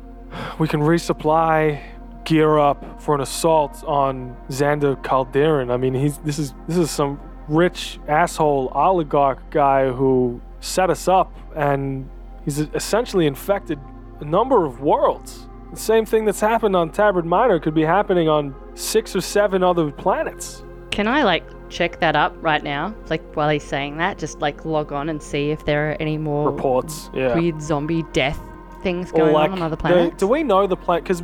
[0.58, 1.80] we can resupply,
[2.24, 5.70] gear up for an assault on Xander Calderon.
[5.70, 11.06] I mean, he's this is this is some rich asshole oligarch guy who set us
[11.06, 12.08] up, and
[12.44, 13.78] he's essentially infected
[14.20, 15.46] a number of worlds.
[15.74, 19.64] The same thing that's happened on Tabard Minor could be happening on six or seven
[19.64, 20.62] other planets.
[20.92, 22.94] Can I like check that up right now?
[23.10, 26.16] Like while he's saying that, just like log on and see if there are any
[26.16, 27.34] more Reports, yeah.
[27.34, 28.38] weird zombie death
[28.84, 30.16] things Or going like on on other the- planets.
[30.16, 31.02] do we know the planet?
[31.02, 31.22] Because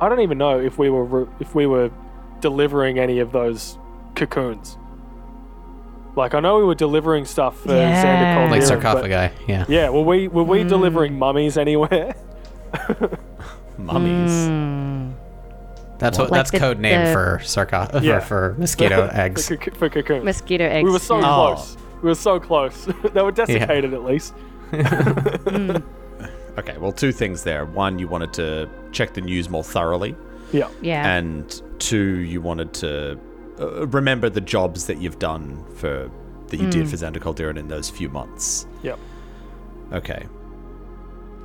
[0.00, 1.90] I don't even know if we were re- if we were
[2.40, 3.78] delivering any of those
[4.16, 4.76] cocoons.
[6.16, 8.02] Like I know we were delivering stuff for Yeah.
[8.02, 9.34] Xander Calderon, Like sarcophagi.
[9.46, 9.64] Yeah.
[9.68, 10.68] Yeah, were we were we hmm.
[10.68, 12.16] delivering mummies anywhere?
[13.78, 14.46] Mummies.
[14.46, 15.10] Hmm.
[15.98, 18.18] That's what Like that's the- code name the- for sarcoph Yeah.
[18.20, 19.48] for, for mosquito eggs.
[19.48, 20.24] coc- for cocoons.
[20.24, 20.84] Mosquito eggs.
[20.84, 21.16] we were so.
[21.18, 21.20] Oh.
[21.54, 21.76] close.
[22.02, 22.84] We were so close.
[23.12, 24.34] they were desiccated at least.
[26.58, 27.64] Okay, well, two things there.
[27.64, 30.14] One, you wanted to check the news more thoroughly,
[30.52, 30.68] Yeah.
[30.82, 31.16] Yeah.
[31.16, 33.18] and two, you wanted to
[33.58, 36.10] uh, remember the jobs that you've done for
[36.48, 38.66] that you did for Xander Calderon in those few months.
[38.82, 38.98] Yep.
[39.94, 40.26] Okay.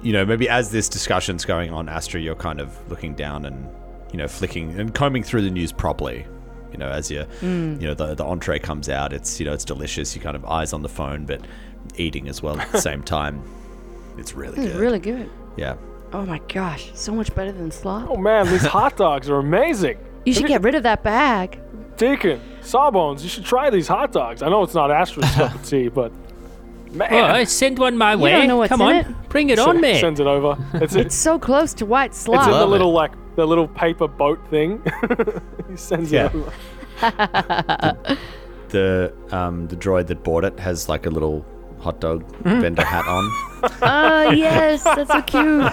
[0.08, 3.68] You know, maybe as this discussion's going on, Astra, you're kind of looking down and
[4.14, 6.26] you know flicking and combing through the news properly.
[6.72, 7.82] You know, as you mm.
[7.82, 10.16] you know the the entree comes out, it's you know it's delicious.
[10.16, 11.42] You kind of eyes on the phone, but
[11.98, 13.44] eating as well at the same time.
[14.18, 14.80] It's really It's good.
[14.80, 15.30] really good.
[15.58, 15.76] Yeah.
[16.14, 18.10] Oh my gosh, so much better than slop.
[18.10, 19.98] Oh man, these hot dogs are amazing.
[20.24, 21.60] You should get rid of that bag.
[21.98, 24.42] Deacon, Sawbones, you should try these hot dogs.
[24.42, 26.14] I know it's not Astra's cup of tea, but
[26.94, 28.32] man, Oh, send one my way.
[28.32, 29.30] don't know what's Come in on, it.
[29.30, 30.00] bring it S- on, mate.
[30.02, 30.58] Sends it over.
[30.76, 32.46] It's, It's it's, so close to white it's in slop.
[32.46, 32.94] the Love little it.
[32.94, 34.82] like the little paper boat thing.
[35.70, 36.28] he sends Yeah.
[36.28, 36.54] it over.
[38.70, 41.46] The um the droid that bought it has like a little
[41.80, 43.24] hot dog vendor hat on.
[43.82, 45.72] Oh yes, that's so cute.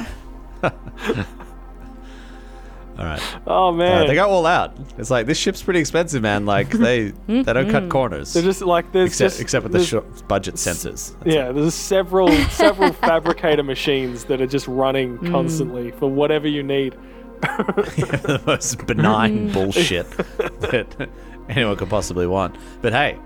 [2.99, 3.23] All right.
[3.47, 4.77] Oh man, they go all out.
[4.99, 6.47] It's like this ship's pretty expensive, man.
[6.47, 8.33] Like they they don't cut corners.
[8.33, 11.15] they're just like there's except just, except with the short budget sensors.
[11.25, 16.97] Yeah, there's several several fabricator machines that are just running constantly for whatever you need.
[17.45, 21.09] the most benign bullshit that
[21.49, 22.57] anyone could possibly want.
[22.81, 23.19] But hey,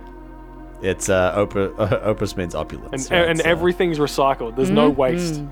[0.83, 1.79] it's uh, Oprah.
[1.79, 3.11] Uh, Opus means And, opulence.
[3.11, 3.37] and, right?
[3.37, 4.57] So- everything's recycled.
[4.57, 5.43] There's no waste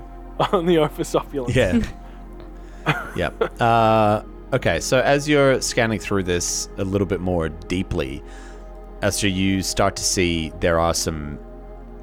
[0.51, 1.55] on the Opus opulence.
[1.55, 1.79] Yeah.
[3.15, 3.61] yep.
[3.61, 4.23] Uh,
[4.53, 8.23] okay, so as you're scanning through this a little bit more deeply,
[9.01, 11.39] Astra, you start to see there are some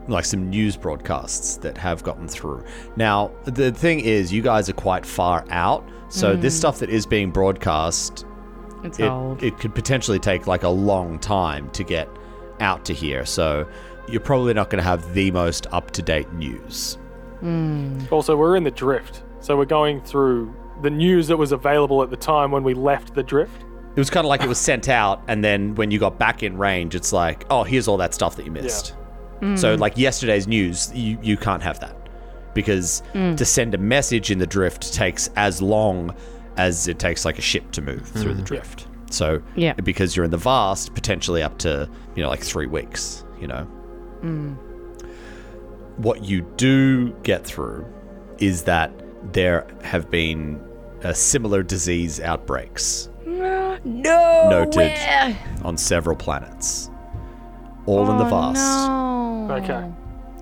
[0.07, 2.63] like some news broadcasts that have gotten through.
[2.97, 7.07] Now, the thing is, you guys are quite far out, so this stuff that is
[7.07, 8.27] being broadcast,
[8.85, 9.43] It's it, old.
[9.43, 12.09] it could potentially take like a long time to get
[12.61, 13.25] out to here.
[13.25, 13.67] So
[14.07, 16.99] you're probably not going to have the most up to date news.
[18.11, 22.11] Also, we're in the drift, so we're going through the news that was available at
[22.11, 23.65] the time when we left the drift.
[23.97, 26.43] It was kind of like it was sent out, and then when you got back
[26.43, 28.97] in range, it's like, oh, here's all that stuff that you missed.
[29.41, 29.59] Mm.
[29.59, 31.97] So, like yesterday's news, you, you can't have that.
[32.55, 33.37] Because mm.
[33.37, 36.15] to send a message in the drift takes as long
[36.57, 38.47] as it takes like a ship to move through the mm.
[38.47, 38.87] drift.
[39.11, 39.75] So, Yeah.
[39.75, 43.67] because you're in the vast, potentially up to, you know, like three weeks, you know.
[45.99, 47.87] What you do get through
[48.39, 48.91] is that
[49.33, 50.61] there have been
[51.03, 53.79] uh, similar disease outbreaks no.
[53.85, 54.77] Noted.
[54.77, 55.37] way.
[55.63, 56.91] on several planets,
[57.87, 58.89] all in the Oh, vast.
[58.89, 59.55] No.
[59.63, 59.93] Okay.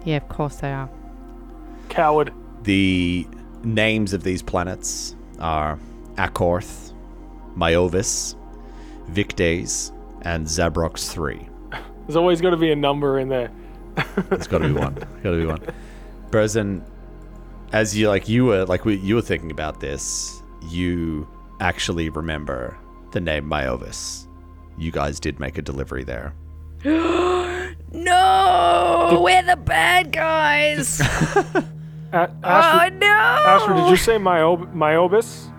[0.04, 0.88] Yeah, of course they are.
[1.88, 2.32] Coward.
[2.62, 3.26] The
[3.64, 5.78] names of these planets are
[6.16, 6.92] Akorth,
[7.56, 8.36] Myovis,
[9.08, 11.48] Vicdes, and Zabrox 3.
[12.06, 13.50] There's always got to be a number in there.
[14.30, 14.94] It's got to be one.
[15.22, 15.60] got to be one.
[16.30, 16.82] Burzin,
[17.72, 20.42] as you like, you were like we, you were thinking about this.
[20.68, 21.26] You
[21.60, 22.76] actually remember
[23.12, 24.26] the name Myovis.
[24.78, 26.34] You guys did make a delivery there.
[27.94, 31.00] No, we're the bad guys.
[31.00, 31.60] A-
[32.14, 33.06] oh Astrid, ah, no.
[33.06, 35.50] Astrid, did you say Myob- Myobis?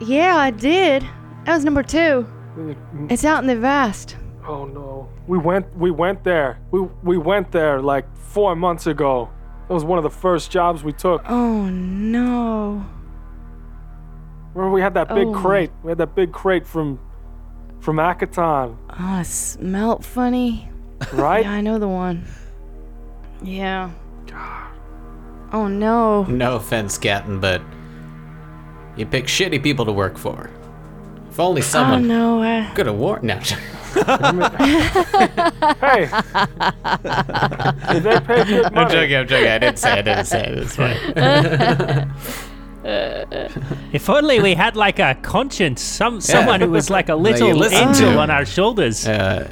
[0.00, 1.02] Yeah, I did.
[1.44, 2.26] That was number two.
[2.56, 3.08] Mm-hmm.
[3.10, 4.16] It's out in the vast.
[4.46, 5.08] Oh no.
[5.26, 6.58] We went we went there.
[6.70, 9.28] We we went there like 4 months ago.
[9.68, 11.22] That was one of the first jobs we took.
[11.28, 12.84] Oh no.
[14.54, 15.32] Remember we had that big Oh.
[15.32, 15.70] crate.
[15.82, 16.98] We had that big crate from
[17.80, 20.68] from Akaton, Oh, ah, it smelt funny.
[21.12, 21.44] right?
[21.44, 22.24] Yeah, I know the one.
[23.42, 23.90] Yeah.
[24.26, 24.68] God.
[25.52, 26.22] Oh no.
[26.24, 27.60] No offense, Gatton, but
[28.96, 30.48] you pick shitty people to work for.
[31.32, 32.42] If only someone Oh someone no.
[32.42, 33.24] Uh, could have warned.
[33.24, 33.34] No,
[33.92, 34.02] hey.
[37.92, 39.16] Did they pay good I'm joking.
[39.16, 39.48] I'm joking.
[39.48, 39.92] I didn't say.
[39.92, 40.58] it, I didn't say it.
[40.58, 42.12] It's fine.
[43.92, 47.88] If only we had like a conscience, some someone who was like a little listen
[47.88, 49.06] angel on our shoulders.
[49.06, 49.48] Uh,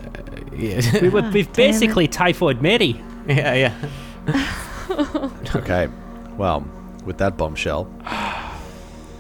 [0.53, 0.81] yeah.
[1.01, 3.01] we would be basically Typhoid Mary.
[3.28, 5.31] yeah, yeah.
[5.55, 5.89] Okay.
[6.37, 6.66] Well,
[7.05, 7.89] with that bombshell,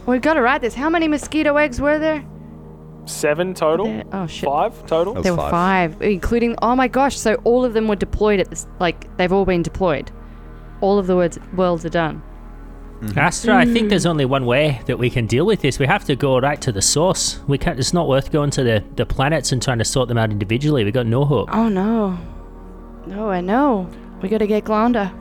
[0.06, 0.74] We've gotta write this.
[0.74, 2.24] How many mosquito eggs were there?
[3.06, 3.86] 7 total?
[3.86, 4.48] There- oh shit.
[4.48, 5.14] 5 total?
[5.14, 5.94] That There were five.
[5.94, 6.56] five, including.
[6.62, 7.18] Oh my gosh!
[7.18, 8.66] So all of them were deployed at this.
[8.78, 10.10] Like they've all been deployed.
[10.80, 12.22] All of the words worlds are done.
[13.00, 13.18] Mm-hmm.
[13.18, 13.90] Astra, I think mm.
[13.90, 15.78] there's only one way that we can deal with this.
[15.78, 17.40] We have to go right to the source.
[17.48, 17.78] We can't.
[17.78, 20.84] It's not worth going to the, the planets and trying to sort them out individually.
[20.84, 21.48] We got no hope.
[21.52, 22.18] Oh no.
[23.06, 23.88] No, I know.
[24.20, 25.14] We gotta get Glonda.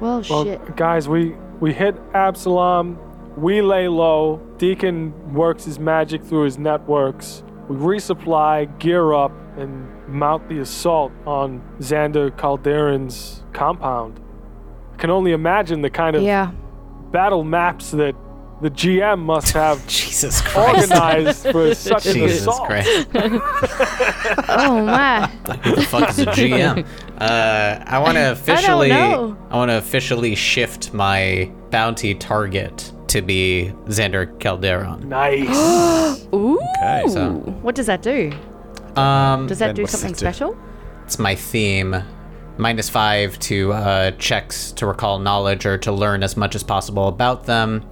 [0.00, 0.76] Well, Well, shit.
[0.76, 2.96] guys, we we hit Absalom.
[3.40, 4.40] We lay low.
[4.58, 7.42] Deacon works his magic through his networks.
[7.68, 14.20] We resupply, gear up, and mount the assault on Xander Calderon's compound.
[14.94, 16.50] I can only imagine the kind of Yeah.
[17.12, 18.14] battle maps that
[18.60, 20.90] the GM must have Jesus Christ.
[20.90, 22.66] organized for such an Jesus assault.
[22.66, 23.08] Christ.
[24.50, 25.26] Oh my.
[25.62, 26.86] Who the fuck is a GM?
[27.18, 28.88] Uh, I want to officially.
[28.88, 29.36] know.
[29.50, 35.08] I want to officially shift my bounty target to be Xander Calderon.
[35.08, 35.48] Nice.
[36.34, 36.58] Ooh.
[36.78, 37.32] Okay, so-
[37.62, 38.32] What does that do?
[38.96, 40.18] Um, Does that do something it do?
[40.18, 40.56] special?
[41.04, 41.96] it's my theme.
[42.56, 47.06] Minus five to uh, checks to recall knowledge or to learn as much as possible
[47.06, 47.88] about them,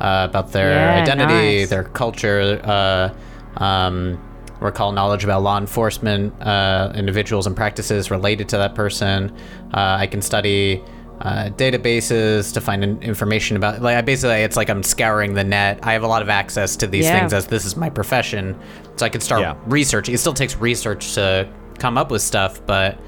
[0.00, 1.70] uh, about their Yeah, identity, nice.
[1.70, 2.60] their culture.
[2.62, 4.18] Uh, um,
[4.60, 9.34] recall knowledge about law enforcement uh, individuals and practices related to that person.
[9.72, 10.84] Uh, I can study
[11.22, 13.80] uh, databases to find information about.
[13.80, 15.78] Like, I basically, it's like I'm scouring the net.
[15.82, 17.18] I have a lot of access to these Yeah.
[17.18, 18.58] things as this is my profession,
[18.96, 19.54] so I can start Yeah.
[19.66, 20.14] researching.
[20.14, 21.48] It still takes research to
[21.78, 22.98] come up with stuff, but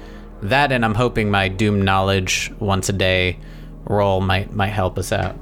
[0.41, 3.37] that and I'm hoping my Doom knowledge once a day
[3.85, 5.35] role might might help us out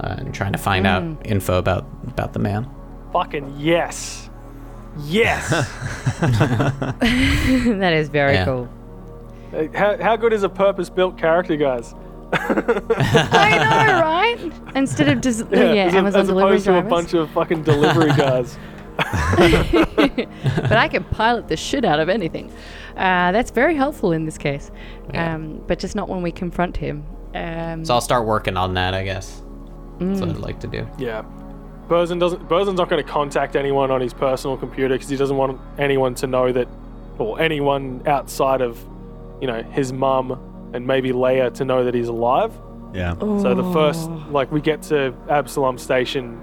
[0.00, 2.68] uh, in trying to find out info about about the man.
[3.12, 4.30] Fucking yes.
[5.06, 5.48] Yes.
[6.20, 8.44] that is very Yeah.
[8.44, 8.68] cool.
[9.74, 11.94] How, how good is a purpose built character, guys?
[12.32, 14.52] I know, right?
[14.74, 17.62] Instead of just yeah, as, a- Amazon as delivery opposed to a bunch of fucking
[17.62, 18.58] delivery guys.
[18.96, 22.50] but I can pilot the shit out of anything.
[22.96, 24.70] Uh, that's very helpful in this case,
[25.14, 27.04] um, but just not when we confront him.
[27.34, 29.42] Um, So I'll start working on that, I guess.
[29.98, 30.86] That's what I'd like to do.
[30.98, 31.24] Yeah.
[31.88, 32.48] Burzin doesn't.
[32.48, 36.14] Burzin's not going to contact anyone on his personal computer because he doesn't want anyone
[36.16, 36.68] to know that,
[37.18, 38.78] or anyone outside of,
[39.40, 40.40] you know, his mum
[40.72, 42.52] and maybe Leia to know that he's alive.
[42.94, 43.18] Yeah.
[43.18, 44.26] So the first, oh.
[44.30, 46.40] like, we get to Absalom Station,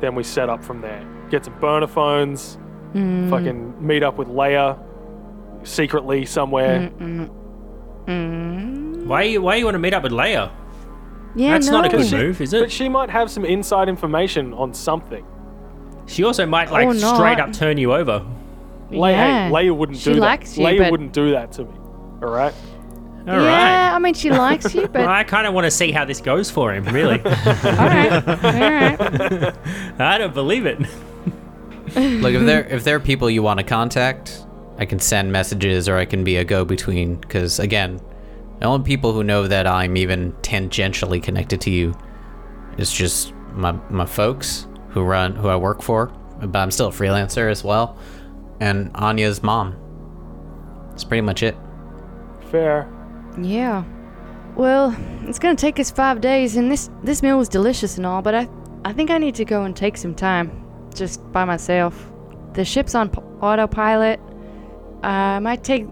[0.00, 1.06] then we set up from there.
[1.30, 2.58] Get some burner phones,
[2.92, 3.30] mm.
[3.30, 4.78] fucking meet up with Leia
[5.64, 6.90] secretly somewhere.
[6.98, 7.30] Mm,
[8.06, 10.50] mm, why you why you want to meet up with Leia?
[11.34, 11.80] yeah, That's no.
[11.80, 12.58] not a good move, is it?
[12.58, 12.72] But it?
[12.72, 15.24] she might have some inside information on something.
[16.06, 17.16] She also might like Or not.
[17.16, 18.26] straight up turn you over.
[18.90, 19.48] Leia, Yeah.
[19.48, 20.60] hey, Leia wouldn't She do likes that.
[20.60, 21.70] you, Leia but- wouldn't do that to me.
[22.22, 22.54] All right.
[23.26, 23.44] All right.
[23.44, 26.04] yeah, I mean, she likes you, but Well, I kind of want to see how
[26.04, 27.20] this goes for him, really.
[27.24, 29.54] all right, all right.
[30.00, 30.80] I don't believe it.
[31.94, 34.44] Look, if there if there are people you want to contact,
[34.78, 37.16] I can send messages or I can be a go-between.
[37.16, 38.00] Because again,
[38.58, 41.94] the only people who know that I'm even tangentially connected to you
[42.78, 46.06] is just my my folks who run who I work for.
[46.40, 47.96] But I'm still a freelancer as well,
[48.58, 49.76] and Anya's mom.
[50.90, 51.56] That's pretty much it.
[52.50, 52.91] Fair.
[53.40, 53.84] Yeah.
[54.56, 58.20] Well, it's gonna take us five days, and this this meal was delicious and all,
[58.22, 58.48] but I
[58.84, 60.50] I think I need to go and take some time,
[60.94, 62.10] just by myself.
[62.52, 64.20] The ship's on p- autopilot.
[65.02, 65.86] Uh, I might take,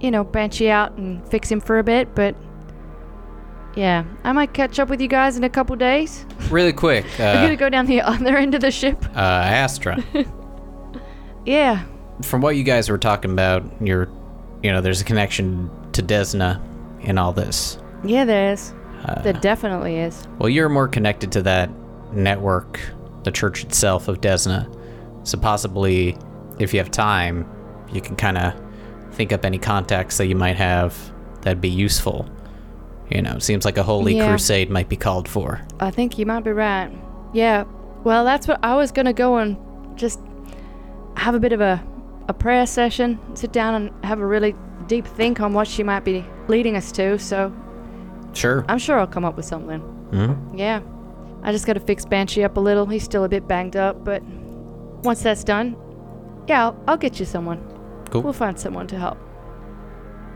[0.00, 2.36] you know, Banshee out and fix him for a bit, but
[3.74, 6.24] yeah, I might catch up with you guys in a couple days.
[6.50, 9.04] Really quick, We're uh, gonna go down the other end of the ship.
[9.16, 10.02] uh, Astra.
[11.44, 11.84] Yeah.
[12.22, 14.08] from what you guys were talking about, you're,
[14.62, 16.60] you know, there's a connection to Desna
[17.06, 17.78] in all this.
[18.04, 18.74] Yeah, there is.
[19.04, 20.26] Uh, there definitely is.
[20.38, 21.70] Well, you're more connected to that
[22.12, 22.80] network,
[23.24, 24.72] the church itself of Desna.
[25.26, 26.16] So possibly,
[26.58, 27.48] if you have time,
[27.92, 28.54] you can kind of
[29.12, 30.96] think up any contacts that you might have
[31.42, 32.28] that'd be useful.
[33.10, 34.28] You know, seems like a holy Yeah.
[34.28, 35.60] crusade might be called for.
[35.78, 36.90] I think you might be right.
[37.32, 37.64] Yeah.
[38.02, 39.56] Well, that's what I was gonna go and
[39.96, 40.20] just
[41.16, 41.82] have a bit of a
[42.28, 44.56] a prayer session, sit down and have a really
[44.88, 47.18] deep think on what she might be leading us to.
[47.18, 47.52] So
[48.32, 48.64] Sure.
[48.68, 49.80] I'm sure I'll come up with something.
[50.10, 50.58] Mhm.
[50.58, 50.80] Yeah.
[51.42, 52.86] I just gotta fix Banshee up a little.
[52.86, 54.22] He's still a bit banged up, but
[55.02, 55.76] once that's done,
[56.48, 57.60] yeah, I'll, I'll get you someone.
[58.10, 58.22] Cool.
[58.22, 59.18] We'll find someone to help.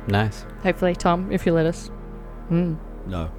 [0.08, 0.44] Nice.
[0.62, 1.90] Hopefully, Tom, if you let us.
[2.48, 3.30] No.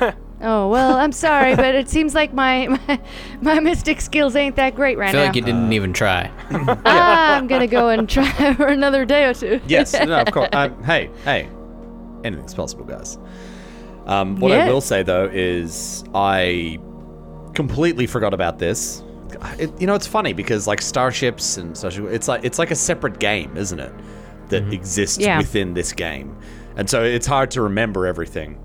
[0.42, 3.00] Oh well, I'm sorry, but it seems like my, my
[3.40, 5.26] my mystic skills ain't that great right I feel now.
[5.28, 6.30] like you didn't even try.
[6.84, 9.60] I'm gonna go and try for another day or two.
[9.66, 10.48] Yes, no, of course.
[10.52, 11.48] Um, hey, hey,
[12.24, 13.18] anything's possible, guys.
[14.06, 16.78] Um, what I will say though is I
[17.54, 19.02] completely forgot about this.
[19.58, 22.76] It, you know, it's funny because like starships and such, it's like it's like a
[22.76, 23.92] separate game, isn't it?
[24.50, 25.38] That exists Yeah.
[25.38, 26.36] within this game,
[26.76, 28.62] and so it's hard to remember everything.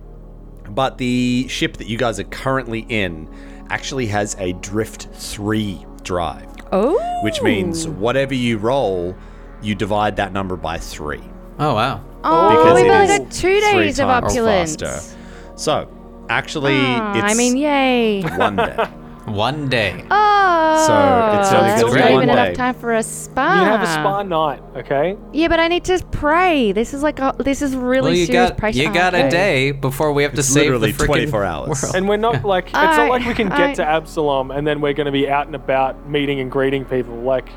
[0.74, 3.28] But the ship that you guys are currently in
[3.70, 6.98] actually has a Drift Three drive Oh.
[7.24, 9.16] which means whatever you roll,
[9.62, 11.22] you divide that number by three.
[11.60, 12.04] Oh wow.
[12.24, 14.76] Oh, Because we've it only got two days of opulence.
[14.76, 15.18] faster.
[15.58, 15.90] So,
[16.30, 18.22] actually, Ah, it's I mean, yay.
[18.24, 18.78] one day.
[19.26, 20.04] One day.
[20.10, 20.86] Oh.
[20.88, 23.60] So, it's only that's gonna be not one even enough time for a spa.
[23.60, 25.16] You have a spa night, okay?
[25.32, 26.72] Yeah, but I need to pray.
[26.72, 28.80] This is like a, this is really well, you serious got pressure.
[28.80, 31.84] you got a day before we have to It's save literally the freaking 24 hours.
[31.84, 31.96] world.
[31.96, 33.76] And we're not like it's not like we can get alright.
[33.76, 37.16] to Absalom and then we're going to be out and about meeting and greeting people.
[37.16, 37.48] Like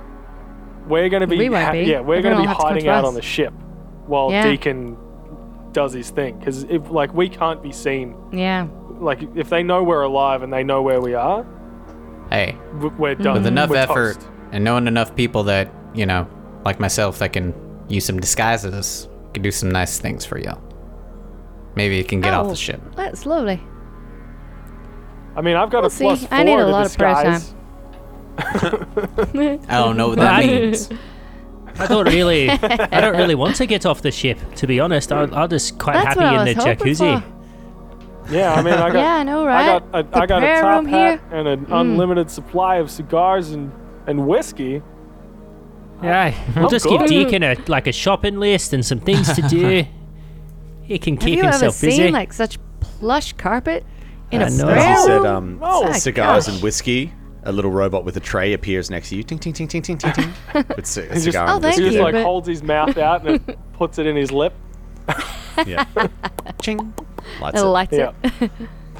[0.87, 1.85] we're going to be, We won't be.
[1.85, 3.09] yeah, we're going to be will have to come hiding to out us.
[3.09, 3.55] on the ship
[4.07, 4.47] while Yeah.
[4.51, 4.99] Deacon
[5.73, 8.67] does his thing because if like we can't be seen, Yeah.
[9.01, 11.47] like if they know we're alive and they know where we are,
[12.35, 12.59] Hey,
[12.99, 13.35] we're done.
[13.35, 14.27] with enough We're effort toast.
[14.53, 16.27] and knowing enough people that you know,
[16.65, 17.55] like myself, that can
[17.89, 20.51] use some disguises, can do some nice things for you.
[21.77, 22.81] Maybe you can get off Oh, the ship.
[22.97, 23.61] That's lovely.
[25.37, 26.27] I mean, I've got We'll a plus see.
[26.27, 27.55] four I need a to lot of prayer disguise.
[29.69, 30.91] I don't know what that I- means.
[31.79, 34.39] I don't really, I don't really want to get off the ship.
[34.57, 37.21] To be honest, I'll, I'll just quite That's happy what I in the jacuzzi.
[37.23, 37.34] for.
[38.31, 39.63] Yeah, I mean, I got Yeah, I know, right?
[39.63, 41.29] I got a, The I got a top room hat here.
[41.31, 41.33] Mm.
[41.39, 43.71] and an unlimited supply of cigars and
[44.07, 44.83] and whiskey.
[46.03, 47.01] Yeah, we'll I'm just good.
[47.01, 49.85] give Deacon a like a shopping list and some things to do.
[50.87, 51.41] He can keep himself busy.
[51.41, 52.11] Have keep you ever himself seen busy.
[52.11, 53.87] like such plush carpet
[54.31, 54.65] in I a know.
[54.65, 56.55] prayer As he said, um, Oh, cigars gosh.
[56.55, 57.11] and whiskey.
[57.45, 59.23] a little robot with a tray appears next to you.
[59.23, 60.35] Ting ting ting ting ting ting ting.
[60.77, 62.63] With c- a just- cigar Oh, under thank He just you, like but- holds his
[62.63, 64.53] mouth out and then puts it in his lip,
[65.67, 65.87] Yeah.
[66.61, 66.93] Ching.
[67.41, 67.69] Lights It it.
[67.69, 68.13] lights Yeah.
[68.41, 68.51] it.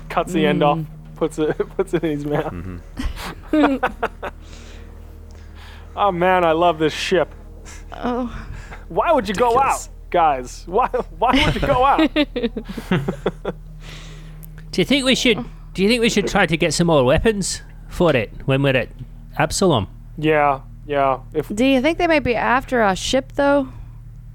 [0.09, 0.87] cuts the end off, Mm.
[1.17, 2.53] puts it puts it in his mouth.
[2.53, 3.85] Mm-hmm.
[5.97, 7.35] oh man, I love this ship.
[7.93, 8.27] Oh,
[8.89, 9.87] Why would you go Ridiculous.
[9.89, 10.65] out, guys?
[10.67, 12.11] Why why would you go out?
[14.71, 15.39] Do you think we should?
[15.75, 18.77] Do you think we should try to get some more weapons for it when we're
[18.77, 18.89] at
[19.39, 19.89] Absalom?
[20.19, 21.21] yeah, yeah.
[21.33, 23.69] If do you think they might be after our ship though?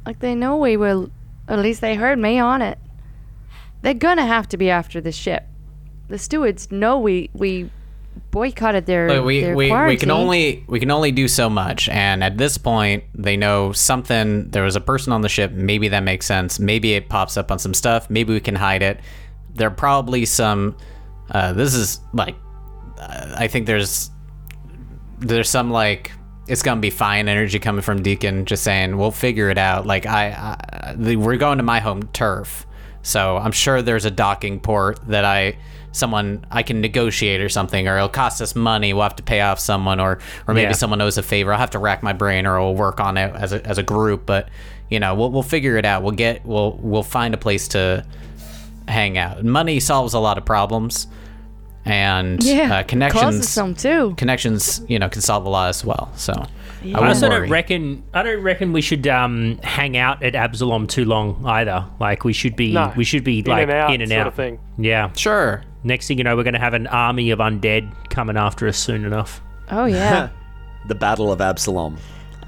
[0.06, 1.10] Like they know we will.
[1.48, 2.78] At least they heard me on it.
[3.82, 5.46] They're gonna have to be after the ship.
[6.08, 7.70] The stewards know we we
[8.32, 11.88] boycotted their Look, we, their we, we can only we can only do so much
[11.90, 15.88] and at this point they know something there was a person on the ship maybe
[15.88, 19.00] that makes sense maybe it pops up on some stuff maybe we can hide it.
[19.54, 20.76] There are probably some
[21.32, 22.36] uh, this is like
[22.98, 24.10] uh, i think there's
[25.20, 26.12] there's some like
[26.48, 29.86] it's gonna be fine energy coming from deacon just saying we'll figure it out.
[29.86, 32.66] Like i, I the, we're going to my home turf
[33.02, 35.56] so i'm sure there's a docking port that i
[35.92, 38.94] someone i can negotiate or something or it'll cost us money.
[38.94, 40.74] We'll have to pay off someone or or maybe Yeah.
[40.74, 41.52] someone owes a favor.
[41.52, 43.84] I'll have to rack my brain or we'll work on it as a, as a
[43.84, 44.28] group.
[44.28, 44.50] But
[44.92, 46.04] you know we'll, we'll figure it out.
[46.04, 48.06] We'll get we'll we'll find a place to
[48.88, 49.44] hang out.
[49.44, 51.08] Money solves a lot of problems
[51.86, 54.14] and yeah uh, causes connections some too.
[54.16, 56.12] connections you know can solve a lot as well.
[56.16, 56.34] So
[56.84, 56.98] Yeah.
[57.00, 57.42] I I also worry.
[57.42, 58.04] don't reckon.
[58.14, 61.86] I don't reckon we should um, hang out at Absalom too long either.
[62.00, 62.74] Like we should be.
[62.74, 62.94] No.
[62.96, 64.28] We should be in like and out in and sort out.
[64.28, 64.60] of thing.
[64.78, 65.12] Yeah.
[65.14, 68.68] sure Next thing you know, we're going to have an army of undead coming after
[68.68, 69.42] us soon enough.
[69.72, 70.30] Oh yeah.
[70.88, 71.98] The Battle of Absalom.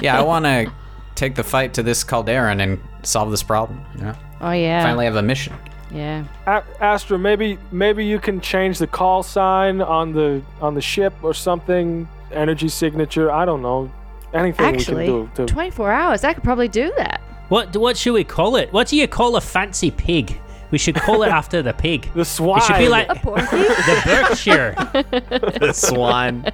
[0.00, 0.72] yeah i want to
[1.14, 4.82] take the fight to this calderon and solve this problem you know oh yeah.
[4.82, 5.54] finally have a mission
[5.92, 6.24] Yeah.
[6.46, 11.12] A- Astra, maybe maybe you can change the call sign on the on the ship
[11.22, 12.08] or something.
[12.32, 13.30] Energy signature.
[13.30, 13.90] I don't know.
[14.32, 15.46] Anything Actually, we can do.
[15.46, 16.24] To, 24 hours.
[16.24, 17.20] I could probably do that.
[17.48, 18.72] What what should we call it?
[18.72, 20.38] What do you call a fancy pig?
[20.70, 22.08] We should call it after the pig.
[22.14, 22.58] the swine.
[22.58, 23.42] It should be like A porky.
[23.56, 24.74] the Berkshire.
[25.58, 26.46] The swine.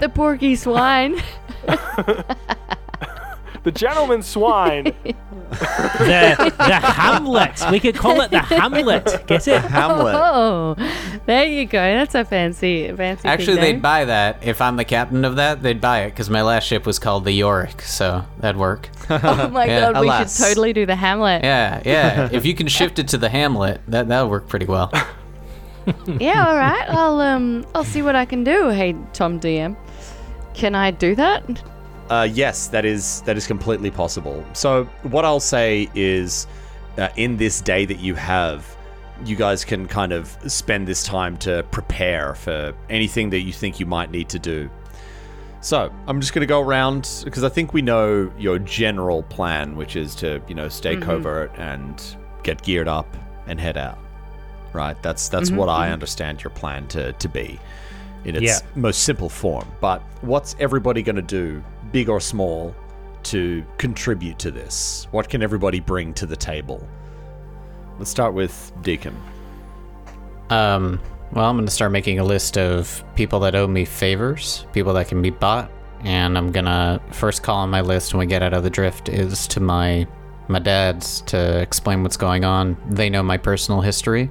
[0.00, 1.22] the porky swine.
[3.64, 4.84] The gentleman swine.
[5.04, 7.62] the the Hamlet.
[7.70, 9.26] We could call it the Hamlet.
[9.26, 9.62] Get it?
[9.62, 10.14] Hamlet.
[10.16, 10.74] Oh,
[11.26, 11.78] there you go.
[11.78, 13.26] That's a fancy, fancy.
[13.28, 13.80] actually thing they'd there.
[13.80, 16.84] buy that if i'm the captain of that they'd buy it because my last ship
[16.86, 20.36] was called the yorick so that'd work Oh my Yeah, god, we alas.
[20.36, 21.42] should totally do the Hamlet.
[21.44, 24.90] yeah yeah if you can shift it to the hamlet that that'll work pretty well
[26.18, 26.86] Yeah, all right.
[26.88, 28.70] I'll um, I'll see what I can do.
[28.70, 29.76] Hey, Tom DM,
[30.54, 31.42] can I do that?
[32.10, 34.44] Uh, yes, that is that is completely possible.
[34.52, 36.46] So what I'll say is,
[36.98, 38.76] uh, in this day that you have,
[39.24, 43.80] you guys can kind of spend this time to prepare for anything that you think
[43.80, 44.68] you might need to do.
[45.60, 49.76] So I'm just going to go around because I think we know your general plan,
[49.76, 52.02] which is to you know stay covert and
[52.42, 53.98] get geared up and head out.
[54.74, 55.00] Right.
[55.02, 57.58] That's that's what I understand your plan to to be
[58.26, 58.58] in its Yeah.
[58.74, 59.66] most simple form.
[59.80, 61.62] But what's everybody going to do,
[61.94, 62.74] big or small,
[63.22, 65.06] to contribute to this?
[65.12, 66.84] What can everybody bring to the table?
[67.98, 69.16] Let's start with Deacon.
[70.50, 74.66] Um, well, I'm going to start making a list of people that owe me favors,
[74.72, 75.70] people that can be bought,
[76.00, 78.70] and I'm going to first call on my list when we get out of the
[78.70, 80.06] drift is to my
[80.48, 82.76] my dad's to explain what's going on.
[82.90, 84.30] They know my personal history,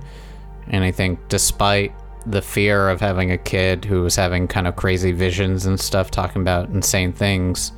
[0.67, 1.93] and I think despite
[2.25, 6.09] the fear of having a kid who was having kind of crazy visions and stuff
[6.11, 7.71] talking about insane things,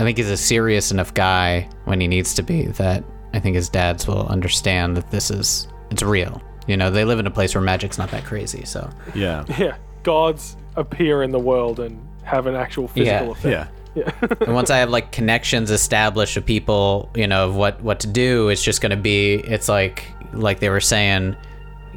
[0.00, 3.54] I think he's a serious enough guy when he needs to be that I think
[3.56, 6.42] his dads will understand that this is it's real.
[6.66, 9.44] You know, they live in a place where magic's not that crazy, so Yeah.
[9.58, 13.32] yeah, gods appear in the world and have an actual physical Yeah.
[13.32, 13.44] effect.
[13.46, 13.68] Yeah.
[13.94, 14.28] Yeah.
[14.46, 18.06] and once I have like connections established of people, you know, of what what to
[18.08, 21.36] do, it's just gonna be it's like like they were saying,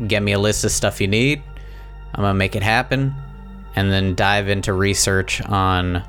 [0.08, 1.42] get me a list of stuff you need.
[2.14, 3.14] I'm gonna make it happen,
[3.76, 6.04] and then dive into research on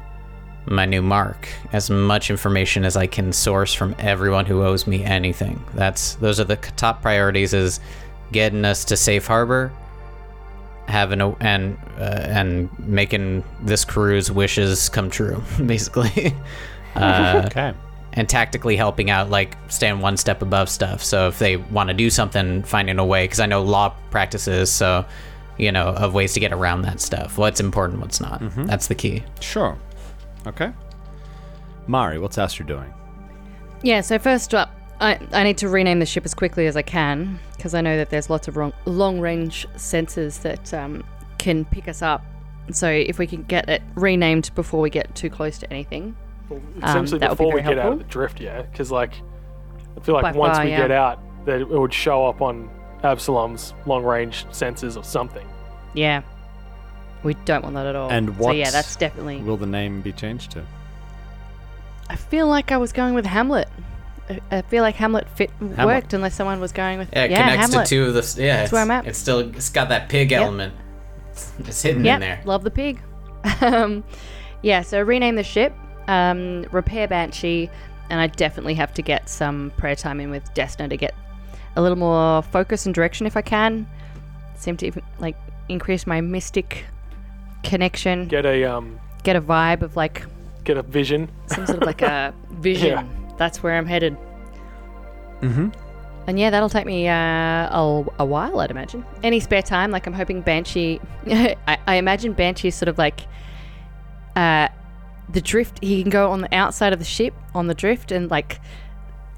[0.67, 1.49] my new mark.
[1.73, 5.63] As much information as I can source from everyone who owes me anything.
[5.75, 7.55] That's those are the top priorities.
[7.55, 7.81] Is
[8.33, 9.73] getting us to safe harbor,
[10.87, 16.35] having a and uh, and making this crew's wishes come true, basically.
[16.95, 17.73] uh, Okay.
[18.15, 21.03] and tactically helping out, like staying one step above stuff.
[21.03, 24.71] So if they want to do something, finding a way, because I know law practices,
[24.73, 25.05] so
[25.61, 27.39] you know of ways to get around that stuff.
[27.39, 28.41] What's important, what's not.
[28.67, 29.23] That's the key.
[29.41, 29.77] Sure.
[30.47, 30.73] Okay.
[31.87, 32.93] Mari, what's Astra doing?
[33.83, 34.01] Yeah.
[34.01, 37.39] So first up, I I need to rename the ship as quickly as I can
[37.57, 41.05] because I know that there's lots of wrong, long range sensors that um,
[41.39, 42.25] can pick us up
[42.73, 46.17] So if we can get it renamed before we get too close to anything,
[46.83, 49.15] Essentially, that would be before we very get out of the drift, yeah, because like
[49.97, 50.79] I feel like By once far, we yeah.
[50.79, 52.69] get out, that it would show up on
[53.05, 55.47] Absalom's long-range sensors or something.
[55.95, 56.23] Yeah,
[57.23, 58.11] we don't want that at all.
[58.11, 59.39] And So what yeah, that's definitely.
[59.39, 60.65] will the name be changed to?
[62.09, 63.69] I feel like I was going with Hamlet.
[64.29, 67.57] I- I feel like Hamlet fit worked unless someone was going with Yeah, it connects
[67.73, 67.87] Hamlet.
[67.87, 68.21] to two of the.
[68.21, 69.07] s- Yeah, it's, where I'm at.
[69.07, 70.75] it's still it's got that pig element.
[71.33, 72.41] It's, it's hidden Yep, in there.
[72.45, 73.01] love the pig.
[73.61, 74.05] um,
[74.63, 75.73] yeah, so rename the ship,
[76.09, 77.71] um, repair Banshee,
[78.11, 81.15] and I definitely have to get some prayer time in with Desna to get
[81.77, 83.87] a little more focus and direction if I can.
[84.57, 85.37] Seem to even like
[85.71, 86.85] increase my mystic
[87.63, 88.27] connection.
[88.29, 90.25] Get, Get a um, a vibe of like
[90.65, 91.31] get a vision.
[91.47, 92.91] some sort of like a vision.
[92.91, 93.05] Yeah.
[93.39, 94.17] That's where I'm headed.
[95.41, 95.71] Mm-hmm.
[96.27, 99.05] And yeah, that'll take me uh, a, a while, I'd imagine.
[99.23, 101.01] Any spare time, like I'm hoping Banshee.
[101.27, 103.21] I, I imagine Banshee is sort of like
[104.37, 104.69] uh,
[105.29, 105.83] the drift.
[105.83, 108.61] He can go on the outside of the ship on the drift and like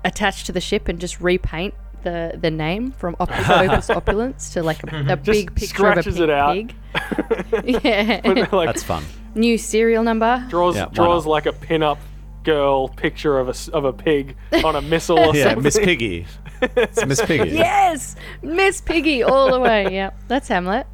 [0.05, 4.63] attach to the ship and just repaint the the name from Op- Opus Opulence to
[4.63, 5.13] like a, mhm.
[5.13, 6.23] a big picture of a scratches pig.
[6.23, 7.65] it out.
[7.85, 9.05] yeah, But, like That's fun.
[9.35, 10.45] new serial number.
[10.49, 11.31] draws Yeah, why draws not?
[11.31, 11.99] like a pin-up
[12.45, 15.63] girl picture of a s- of a pig on a missile or Yeah, something.
[15.63, 16.27] Miss Piggy.
[16.63, 17.51] It's Miss Piggy.
[17.51, 19.87] Yes, Miss Piggy all the way.
[19.95, 20.87] Yeah, that's Hamlet.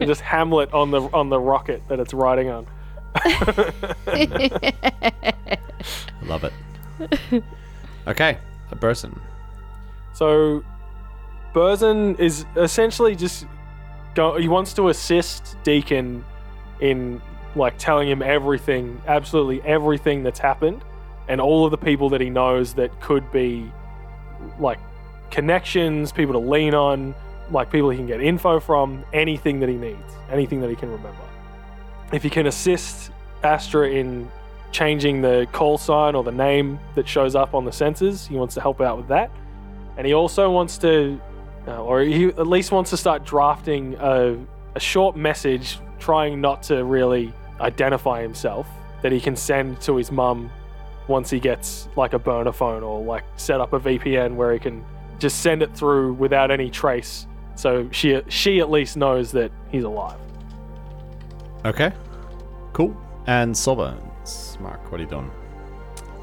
[0.00, 2.66] Just Hamlet on the on the rocket that it's riding on.
[6.22, 7.42] Love it.
[8.06, 8.38] Okay,
[8.70, 9.18] a person.
[10.16, 10.64] So
[11.52, 13.46] Burzin is essentially just
[14.14, 16.24] go he wants to assist Deacon
[16.80, 17.20] in
[17.54, 20.82] like telling him everything, absolutely everything that's happened
[21.28, 23.70] and all of the people that he knows that could be
[24.58, 24.78] like
[25.30, 27.14] connections, people to lean on,
[27.50, 30.90] like people he can get info from, anything that he needs, anything that he can
[30.90, 31.28] remember.
[32.10, 33.10] If he can assist
[33.42, 34.30] Astra in
[34.72, 38.54] changing the call sign or the name that shows up on the sensors, he wants
[38.54, 39.30] to help out with that.
[39.96, 41.20] And he also wants to,
[41.66, 44.36] uh, or he at least wants to start drafting a,
[44.74, 48.66] a short message trying not to really identify himself
[49.02, 50.50] that he can send to his mum
[51.08, 54.58] once he gets like a burner phone or like set up a VPN where he
[54.58, 54.84] can
[55.18, 57.26] just send it through without any trace.
[57.54, 60.18] So she she at least knows that he's alive.
[61.64, 61.92] Okay,
[62.72, 62.94] cool.
[63.26, 64.58] And Sawbones.
[64.60, 65.30] Mark, what are you doing?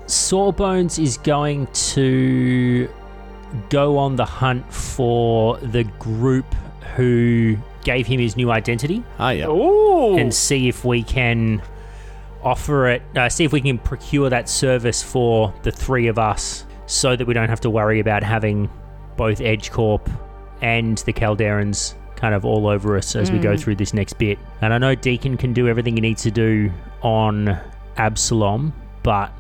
[0.05, 2.89] Sawbones is going to
[3.69, 6.45] go on the hunt for the group
[6.95, 9.47] who gave him his new identity Ah, yeah.
[9.47, 10.17] Ooh.
[10.17, 11.61] and see if we can
[12.43, 16.65] offer it, uh, see if we can procure that service for the three of us
[16.85, 18.69] so that we don't have to worry about having
[19.17, 20.09] both Edge Corp
[20.61, 24.39] and the Calderons kind of all over us as we go through this next bit.
[24.61, 27.59] And I know Deacon can do everything he needs to do on
[27.97, 28.73] Absalom,
[29.03, 29.31] but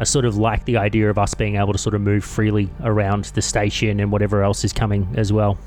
[0.00, 2.70] I sort of like the idea of us being able to sort of move freely
[2.82, 5.58] around the station and whatever else is coming as well.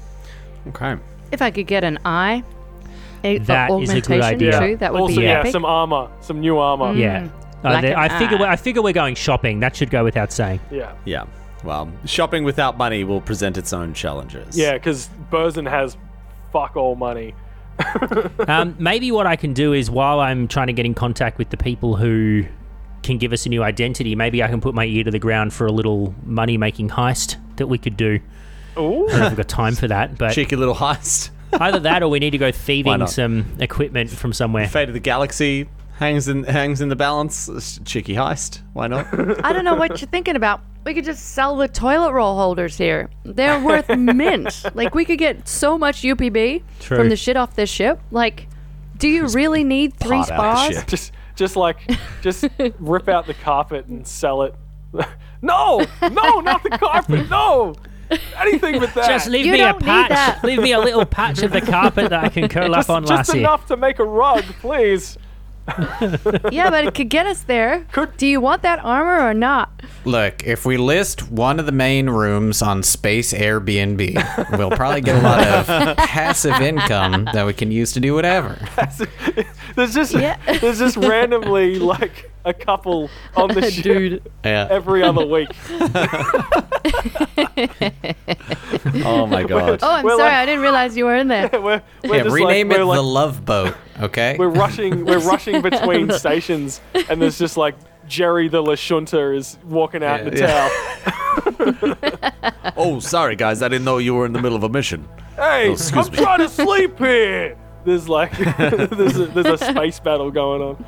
[0.70, 0.96] Okay.
[1.32, 2.44] If I could get an eye,
[3.24, 4.60] a, That is a good augmentation idea.
[4.60, 5.52] too, that would also, be yeah, epic.
[5.52, 6.94] some armor, some new armor.
[6.94, 7.30] Yeah.
[7.58, 8.54] Uh, Black the- I figure eye.
[8.54, 9.60] I figure we're going shopping.
[9.60, 10.60] That should go without saying.
[10.72, 10.96] Yeah.
[11.06, 11.26] Yeah.
[11.64, 14.58] Well, shopping without money will present its own challenges.
[14.58, 15.96] Yeah, because Burzin has
[16.52, 17.36] fuck all money.
[18.48, 21.52] um, maybe what I can do is while I'm trying to get in contact with
[21.52, 22.46] the people who
[23.04, 25.54] can give us a new identity, maybe I can put my ear to the ground
[25.54, 28.20] for a little money making heist that we could do.
[28.78, 29.08] Ooh.
[29.08, 31.30] I don't know if we've got time for that, but Cheeky little heist.
[31.54, 34.68] either that or we need to go thieving some equipment from somewhere.
[34.68, 35.68] Fate of the Galaxy
[36.00, 37.48] hangs in hangs in the balance.
[37.48, 38.62] It's a cheeky heist.
[38.74, 39.08] Why not?
[39.46, 40.62] I don't know what you're thinking about.
[40.86, 43.10] We could just sell the toilet roll holders here.
[43.24, 44.66] They're worth mint.
[44.74, 46.98] Like we could get so much UPB True.
[46.98, 48.00] from the shit off this ship.
[48.12, 48.48] Like,
[48.98, 50.76] do you really need three pot out the spas?
[50.80, 50.88] ship.
[50.88, 51.78] just just like
[52.22, 52.46] just
[52.80, 54.56] rip out the carpet and sell it.
[55.42, 57.28] no, no, not the carpet.
[57.30, 57.76] No,
[58.38, 59.08] anything but that.
[59.08, 60.10] Just leave You me a don't need patch.
[60.10, 60.44] that.
[60.44, 63.04] Leave me a little patch of the carpet that I can curl just, up on,
[63.06, 63.40] just Lassie.
[63.40, 65.18] enough to make a rug, please.
[66.52, 67.86] yeah, but it could get us there.
[67.92, 69.72] Could- do you want that armor or not?
[70.06, 75.16] Look, if we list one of the main rooms on Space Airbnb, we'll probably get
[75.16, 78.58] a lot of passive income that we can use to do whatever.
[79.76, 80.38] There's just Yeah.
[80.60, 84.32] there's just randomly like a couple on the ship Dude.
[84.46, 84.68] Yeah.
[84.70, 85.50] every other week.
[89.04, 89.80] oh my god.
[89.82, 90.24] Oh, I'm We're sorry.
[90.24, 91.50] like- I didn't realize you were in there.
[91.54, 94.36] we're we're Yeah, rename like, it we're like, the Love Boat, okay?
[94.38, 97.76] we're rushing we're rushing between stations and there's just like
[98.08, 100.70] Jerry the Lashunta is walking out in the tower.
[102.76, 103.62] Oh, sorry guys.
[103.62, 105.08] I didn't know you were in the middle of a mission.
[105.36, 106.18] Hey, oh, excuse I'm me.
[106.18, 107.58] trying to sleep here.
[107.86, 110.86] there's like there's a, there's a space battle going on.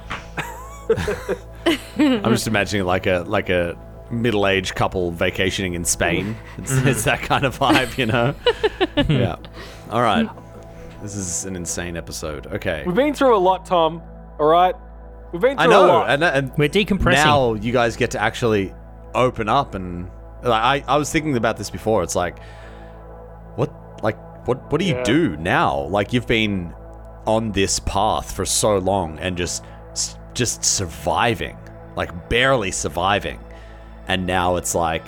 [1.97, 3.78] I'm just imagining like a like a
[4.12, 6.36] middle-aged couple vacationing in Spain.
[6.58, 6.88] It's, mm-hmm.
[6.88, 8.36] it's that kind of vibe, you know.
[9.10, 9.38] yeah.
[9.89, 10.30] All right.
[11.01, 12.47] This is an insane episode.
[12.47, 12.83] Okay.
[12.85, 14.01] We've been through a lot, Tom.
[14.39, 14.75] All right,
[15.31, 16.09] we've been through I know, a lot.
[16.09, 17.13] and, and We're decompressing.
[17.13, 18.73] now you guys get to actually
[19.13, 20.09] open up and
[20.43, 22.03] like I, I was thinking about this before.
[22.03, 22.37] It's like,
[23.55, 23.71] what
[24.03, 24.17] like
[24.47, 25.03] what what do you Yeah.
[25.03, 25.83] do now?
[25.87, 26.73] Like you've been
[27.25, 29.63] on this path for so long and just
[30.33, 31.57] just surviving,
[31.95, 33.39] like barely surviving,
[34.07, 35.03] and now it's like,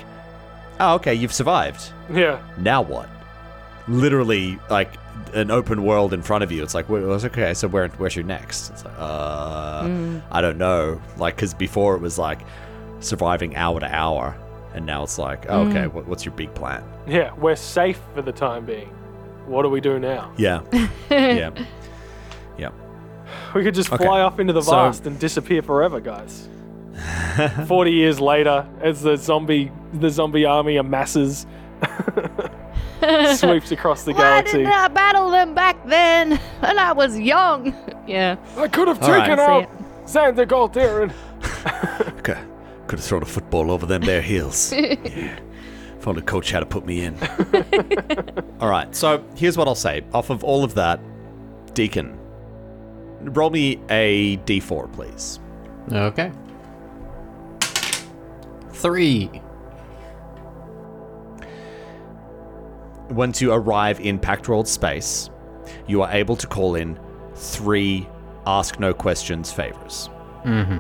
[0.80, 1.92] oh okay, you've survived.
[2.14, 3.10] yeah, Now what?
[3.90, 4.94] Literally like
[5.34, 6.64] an open world in front of you.
[6.64, 7.54] It's like, well, it's okay.
[7.54, 8.70] So where where's your next?
[8.72, 9.88] It's like, uh,
[10.32, 11.02] I don't know.
[11.18, 12.42] Like, because before it was like
[13.00, 14.36] surviving hour to hour,
[14.74, 16.84] and now it's like, oh, okay, what, what's your big plan?
[17.08, 17.34] yeah.
[17.34, 18.90] We're safe for the time being.
[19.46, 20.34] What do we do now?
[20.38, 20.62] Yeah,
[21.10, 21.52] yeah,
[22.58, 22.70] yeah.
[23.56, 24.04] We could just Okay.
[24.04, 26.50] fly off into the So- vast and disappear forever, guys.
[27.68, 31.46] Forty years later, as the zombie the zombie army amasses,
[33.36, 34.58] sweeps across the Why galaxy.
[34.60, 37.76] didn't I battle them back then when I was young?
[38.08, 38.38] Yeah.
[38.56, 39.20] I could have All right.
[39.26, 39.70] taken See out it.
[40.06, 41.14] Xander Calderon.
[42.20, 42.40] Okay,
[42.88, 44.72] could have thrown a football over them bare heels.
[44.72, 44.96] yeah.
[46.00, 47.18] Found only coach had to put me in.
[48.62, 50.04] all right, so here's what I'll say.
[50.14, 51.02] Off of all of that,
[51.74, 52.18] Deacon,
[53.22, 55.40] roll me a d4, please.
[55.92, 56.32] Okay.
[58.72, 59.30] Three.
[63.10, 65.30] Once you arrive in Pact World space,
[65.88, 67.00] you are able to call in
[67.36, 68.08] three
[68.46, 70.10] ask no questions favors.
[70.44, 70.78] Mm-hmm.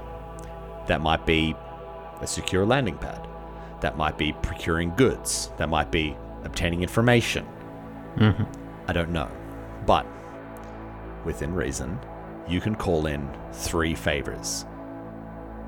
[0.87, 1.55] That might be
[2.21, 3.27] a secure landing pad.
[3.81, 5.51] That might be procuring goods.
[5.57, 7.45] That might be obtaining information.
[8.15, 8.43] Mm-hmm.
[8.89, 9.29] I don't know.
[9.85, 10.05] But
[11.25, 11.99] within reason,
[12.47, 14.65] you can call in three favors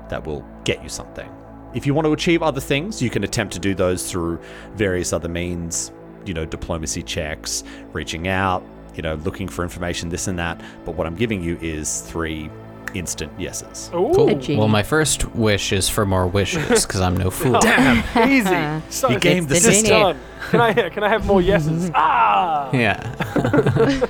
[0.08, 1.30] that will get you something.
[1.72, 4.40] If you want to achieve other things, you can attempt to do those through
[4.74, 5.92] various other means,
[6.26, 8.62] you know, diplomacy checks, reaching out,
[8.94, 10.60] you know, looking for information, this and that.
[10.84, 12.50] But what I'm giving you is three
[12.94, 13.88] instant yeses.
[13.94, 14.58] Ooh, Cool.
[14.58, 17.58] Well, my first wish is for more wishes because I'm no fool.
[17.60, 17.98] Damn!
[18.28, 18.84] easy.
[18.90, 19.90] So He gamed the it's system.
[19.90, 20.20] done.
[20.50, 21.90] Can I can I have more yeses?
[21.94, 22.68] ah.
[22.72, 22.98] Yeah.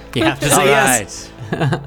[0.15, 1.31] you have to say yes.
[1.53, 1.81] Alright.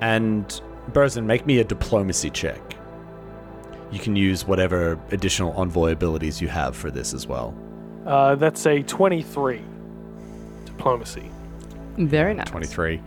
[0.00, 0.60] and
[0.92, 2.60] Burzin, make me a diplomacy check.
[3.90, 7.54] You can use whatever additional envoy abilities you have for this as well.
[8.06, 9.62] Uh, that's a twenty-three.
[10.64, 11.30] Diplomacy.
[11.96, 12.48] Very nice.
[12.48, 13.00] 23.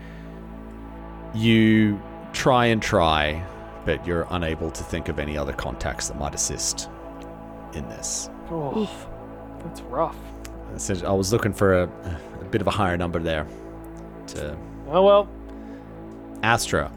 [1.33, 1.99] You
[2.33, 3.43] try and try,
[3.83, 6.89] but you're unable to think of any other contacts that might assist
[7.73, 8.29] in this.
[8.49, 8.89] Oh,
[9.63, 10.17] that's rough.
[11.03, 11.83] I was looking for a,
[12.41, 13.47] a bit of a higher number there.
[14.27, 15.29] To Oh well.
[16.43, 16.91] Astra,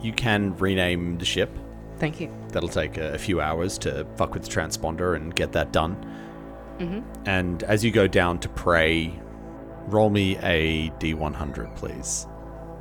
[0.00, 1.50] you can rename the ship.
[1.98, 2.32] Thank you.
[2.48, 5.96] That'll take a, a few hours to fuck with the transponder and get that done.
[6.82, 7.28] Mm-hmm.
[7.28, 9.20] And as you go down to pray,
[9.86, 12.26] roll me a D100, please.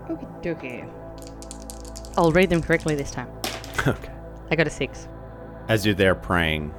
[0.07, 2.17] Okie dokie.
[2.17, 3.29] I'll read them correctly this time.
[3.87, 4.11] okay.
[4.49, 5.07] I got a six.
[5.67, 6.73] As you're there praying,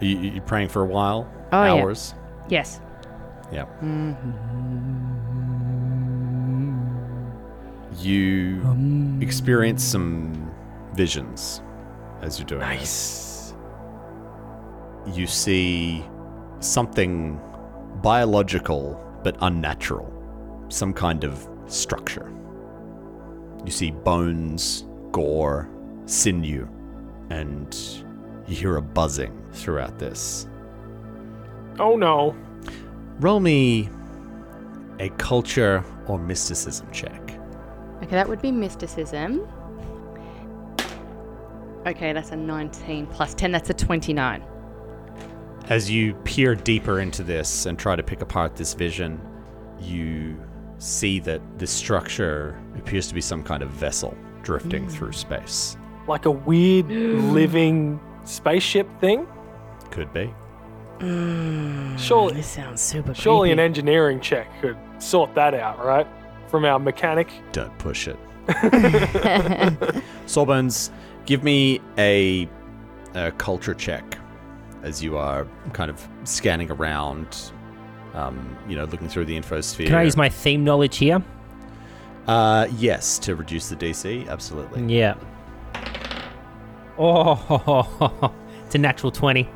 [0.00, 1.30] you, you praying for a while?
[1.52, 1.72] Oh, yeah.
[1.72, 2.14] Hours?
[2.48, 2.80] Yes.
[3.52, 3.66] Yeah.
[3.82, 4.30] Mm-hmm.
[8.00, 10.54] You experience some
[10.94, 11.62] visions
[12.22, 13.54] as you're doing this.
[15.14, 16.04] You see
[16.60, 17.40] something
[18.02, 20.12] biological but unnatural,
[20.68, 22.32] some kind of structure.
[23.64, 25.68] You see bones, gore,
[26.06, 26.68] sinew,
[27.30, 27.76] and
[28.46, 30.46] you hear a buzzing throughout this.
[31.78, 32.34] Oh no.
[33.20, 33.88] Roll me
[35.00, 37.20] a culture or mysticism check.
[38.02, 39.46] Okay, that would be mysticism.
[41.86, 43.52] Okay, that's a 19 plus 10.
[43.52, 44.42] That's a 29.
[45.68, 49.20] As you peer deeper into this and try to pick apart this vision,
[49.78, 50.42] you
[50.78, 54.90] see that this structure appears to be some kind of vessel drifting mm.
[54.90, 55.76] through space.
[56.06, 59.26] Like a weird living spaceship thing.
[59.90, 60.32] Could be.
[61.00, 66.06] Mm, surely, This sounds super surely an engineering check could sort that out, right?
[66.48, 67.30] From our mechanic.
[67.52, 68.16] Don't push it.
[70.26, 70.90] Sawbones,
[71.26, 72.48] give me a,
[73.14, 74.18] a culture check
[74.88, 77.52] as you are kind of scanning around,
[78.14, 79.86] um, you know, looking through the infosphere.
[79.86, 81.22] Can I use my theme knowledge here?
[82.26, 84.82] Uh, yes, to reduce the DC, absolutely.
[84.92, 85.14] Yeah.
[86.98, 88.32] Oh,
[88.66, 89.48] it's a natural 20.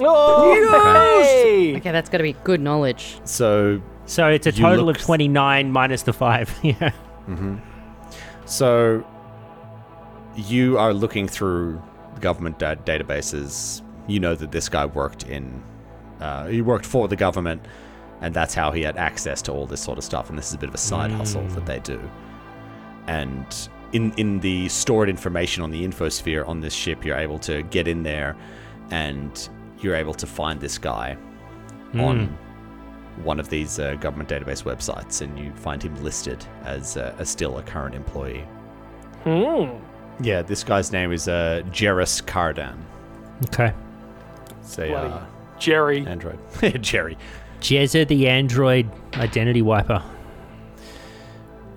[0.00, 1.76] Oh, hey!
[1.76, 3.18] Okay, that's got to be good knowledge.
[3.24, 6.58] So So it's a You total look- of 29 minus the 5.
[6.62, 6.90] yeah.
[8.44, 9.04] So
[10.36, 11.80] you are looking through
[12.20, 13.82] government da- databases.
[14.06, 15.62] You know that this guy worked in,
[16.20, 17.64] uh, he worked for the government,
[18.20, 20.28] and that's how he had access to all this sort of stuff.
[20.28, 22.00] And this is a bit of a side hustle that they do.
[23.06, 23.46] And
[23.92, 27.88] in in the stored information on the infosphere on this ship, you're able to get
[27.88, 28.36] in there,
[28.90, 29.48] and
[29.80, 31.16] you're able to find this guy
[31.94, 32.38] on
[33.22, 37.30] one of these uh, government database websites, and you find him listed as uh, as
[37.30, 38.44] still a current employee.
[39.22, 39.78] Hmm.
[40.20, 42.78] Yeah, this guy's name is uh, Jerris Cardan.
[43.46, 43.72] Okay.
[44.64, 45.20] Say, uh,
[45.58, 46.06] Jerry.
[46.06, 46.38] Android.
[46.80, 47.16] Jerry.
[47.60, 50.02] Jezza the android identity wiper.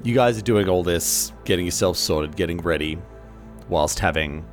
[0.03, 2.97] You guys are doing all this, getting yourself sorted, getting ready,
[3.69, 4.45] whilst having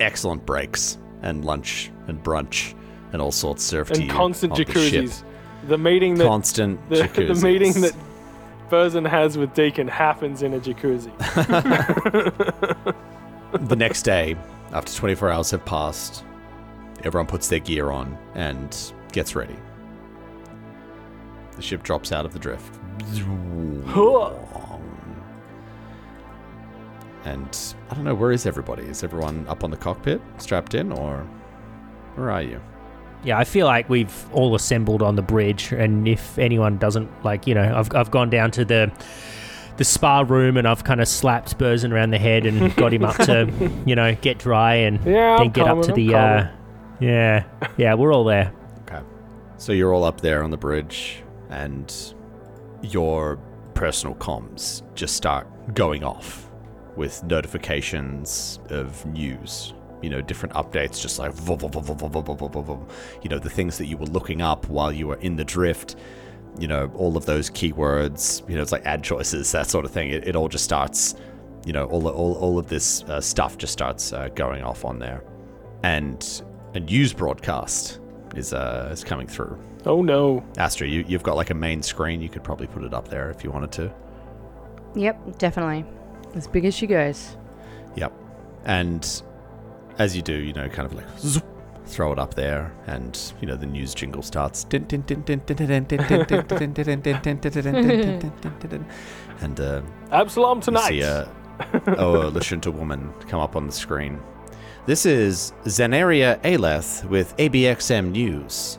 [0.00, 2.74] excellent breaks and lunch and brunch
[3.12, 5.04] and all sorts served to and constant on the ship.
[5.04, 5.22] jacuzzis.
[5.68, 7.94] The meeting that Constant the, the meeting that
[8.68, 11.12] Burzin has with Deacon happens in a jacuzzi.
[13.68, 14.36] the next day,
[14.72, 16.24] after 24 hours have passed,
[17.04, 18.76] everyone puts their gear on and
[19.12, 19.56] gets ready.
[21.56, 22.74] The ship drops out of the drift.
[27.24, 28.84] And I don't know, where is everybody?
[28.84, 31.26] Is everyone up on the cockpit, strapped in, or
[32.14, 32.60] where are you?
[33.24, 37.46] Yeah, I feel like we've all assembled on the bridge, and if anyone doesn't like,
[37.46, 38.92] you know, I've, I've gone down to the
[39.76, 43.04] the spa room and I've kind of slapped Burzin around the head and got him
[43.04, 43.52] up to,
[43.86, 46.14] you know, get dry and Yeah, then I'm get up to the.
[46.14, 46.50] I'm Uh,
[47.00, 47.44] yeah,
[47.76, 48.52] yeah, we're all there.
[48.82, 49.00] okay.
[49.58, 51.92] So you're all up there on the bridge, and
[52.82, 53.38] your
[53.74, 56.50] personal comms just start going off
[56.96, 59.74] with notifications of news.
[60.02, 62.86] You know, different updates, just like, vum, vum, vum,
[63.22, 65.96] you know, the things that you were looking up while you were in the drift
[66.58, 69.90] you know, all of those keywords, you know, it's like ad choices, that sort of
[69.90, 70.10] thing.
[70.10, 71.14] It, it all just starts,
[71.64, 74.98] you know, all, all, all of this uh, stuff just starts uh, going off on
[74.98, 75.22] there.
[75.82, 76.42] And
[76.76, 78.00] a news broadcast
[78.34, 79.58] is uh, is coming through.
[79.86, 80.44] Oh no.
[80.58, 82.20] Astra, you, you've got like a main screen.
[82.20, 83.92] You could probably put it up there if you wanted to.
[84.94, 85.84] Yep, definitely.
[86.34, 87.36] As big as she goes.
[87.96, 88.12] Yep.
[88.64, 89.22] And
[89.98, 91.44] as you do, you know, kind of like zoop,
[91.86, 94.64] throw it up there, and you know the news jingle starts.
[99.40, 100.88] And uh, Absalom you tonight.
[100.88, 101.32] see a
[101.96, 104.20] oh, a Lashunta woman come up on the screen.
[104.86, 108.78] This is Zenaria Aleth with ABXM News.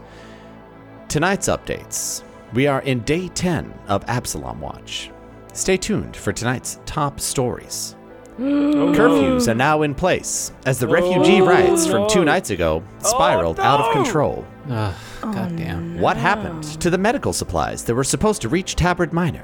[1.09, 2.23] Tonight's updates.
[2.53, 5.11] We are in day 10 of Absalom Watch.
[5.51, 7.97] Stay tuned for tonight's top stories.
[8.39, 13.59] Curfews are now in place as the refugee Oh, riots from two nights ago spiraled
[13.59, 14.47] out of oh, control.
[14.69, 15.99] Ugh, goddamn.
[15.99, 19.43] What happened to the medical supplies that were supposed to reach Tabard Minor?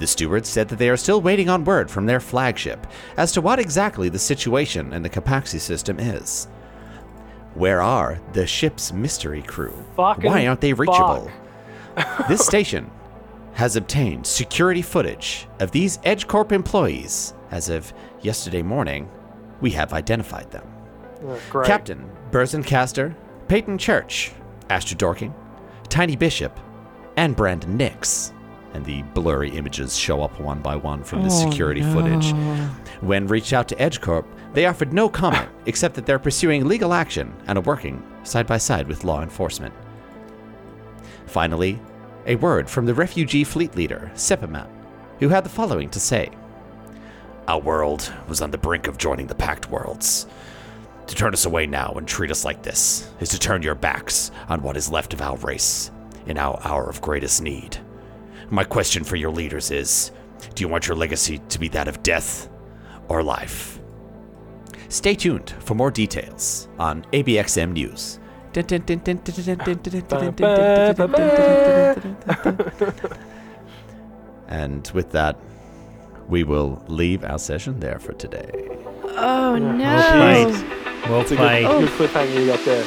[0.00, 2.86] The stewards said that they are still waiting on word from their flagship
[3.18, 6.48] as to what exactly the situation in the Capaxi system is.
[7.52, 9.84] Where are the ship's mystery crew?
[9.96, 11.30] Fucking Why aren't they reachable?
[12.28, 12.90] this station
[13.52, 17.34] has obtained security footage of these EdgeCorp employees.
[17.50, 17.92] As of
[18.22, 19.06] yesterday morning,
[19.60, 20.66] we have identified them.
[21.22, 21.62] Oh.
[21.62, 23.14] Captain Burzin Caster,
[23.48, 24.32] Peyton Church,
[24.70, 25.34] Astra Dorking,
[25.90, 26.58] Tiny Bishop,
[27.18, 28.32] and Brandon Nix.
[28.72, 32.32] And the blurry images show up one by one from the oh, security footage.
[33.00, 37.34] When reached out to EdgeCorp, they offered no comment except that they're pursuing legal action
[37.46, 39.74] and are working side by side with law enforcement.
[41.26, 41.80] Finally,
[42.26, 44.68] a word from the refugee fleet leader, Sepamat,
[45.18, 46.30] who had the following to say
[47.48, 50.26] Our world was on the brink of joining the Pact Worlds.
[51.06, 54.30] To turn us away now and treat us like this is to turn your backs
[54.48, 55.90] on what is left of our race
[56.26, 57.78] in our hour of greatest need.
[58.50, 60.10] My question for your leaders is
[60.54, 62.48] do you want your legacy to be that of death
[63.08, 63.78] or life?
[64.88, 68.18] Stay tuned for more details on ABXM News.
[74.48, 75.36] And with that,
[76.28, 78.50] we will leave our session there for today.
[79.04, 79.84] Oh no!
[79.84, 81.08] Well played.
[81.08, 81.66] Well It's a played.
[81.66, 82.84] good, good cliffhanger you got there.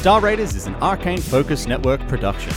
[0.00, 2.54] Star Raiders is an Arcane Focus Network production.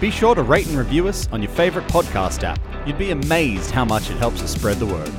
[0.00, 2.58] Be sure to rate and review us on your favorite podcast app.
[2.86, 5.12] You'd be amazed how much it helps us spread the word.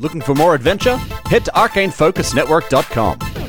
[0.00, 0.96] Looking for more adventure?
[0.96, 3.47] Head to arcanefocusnetwork.com.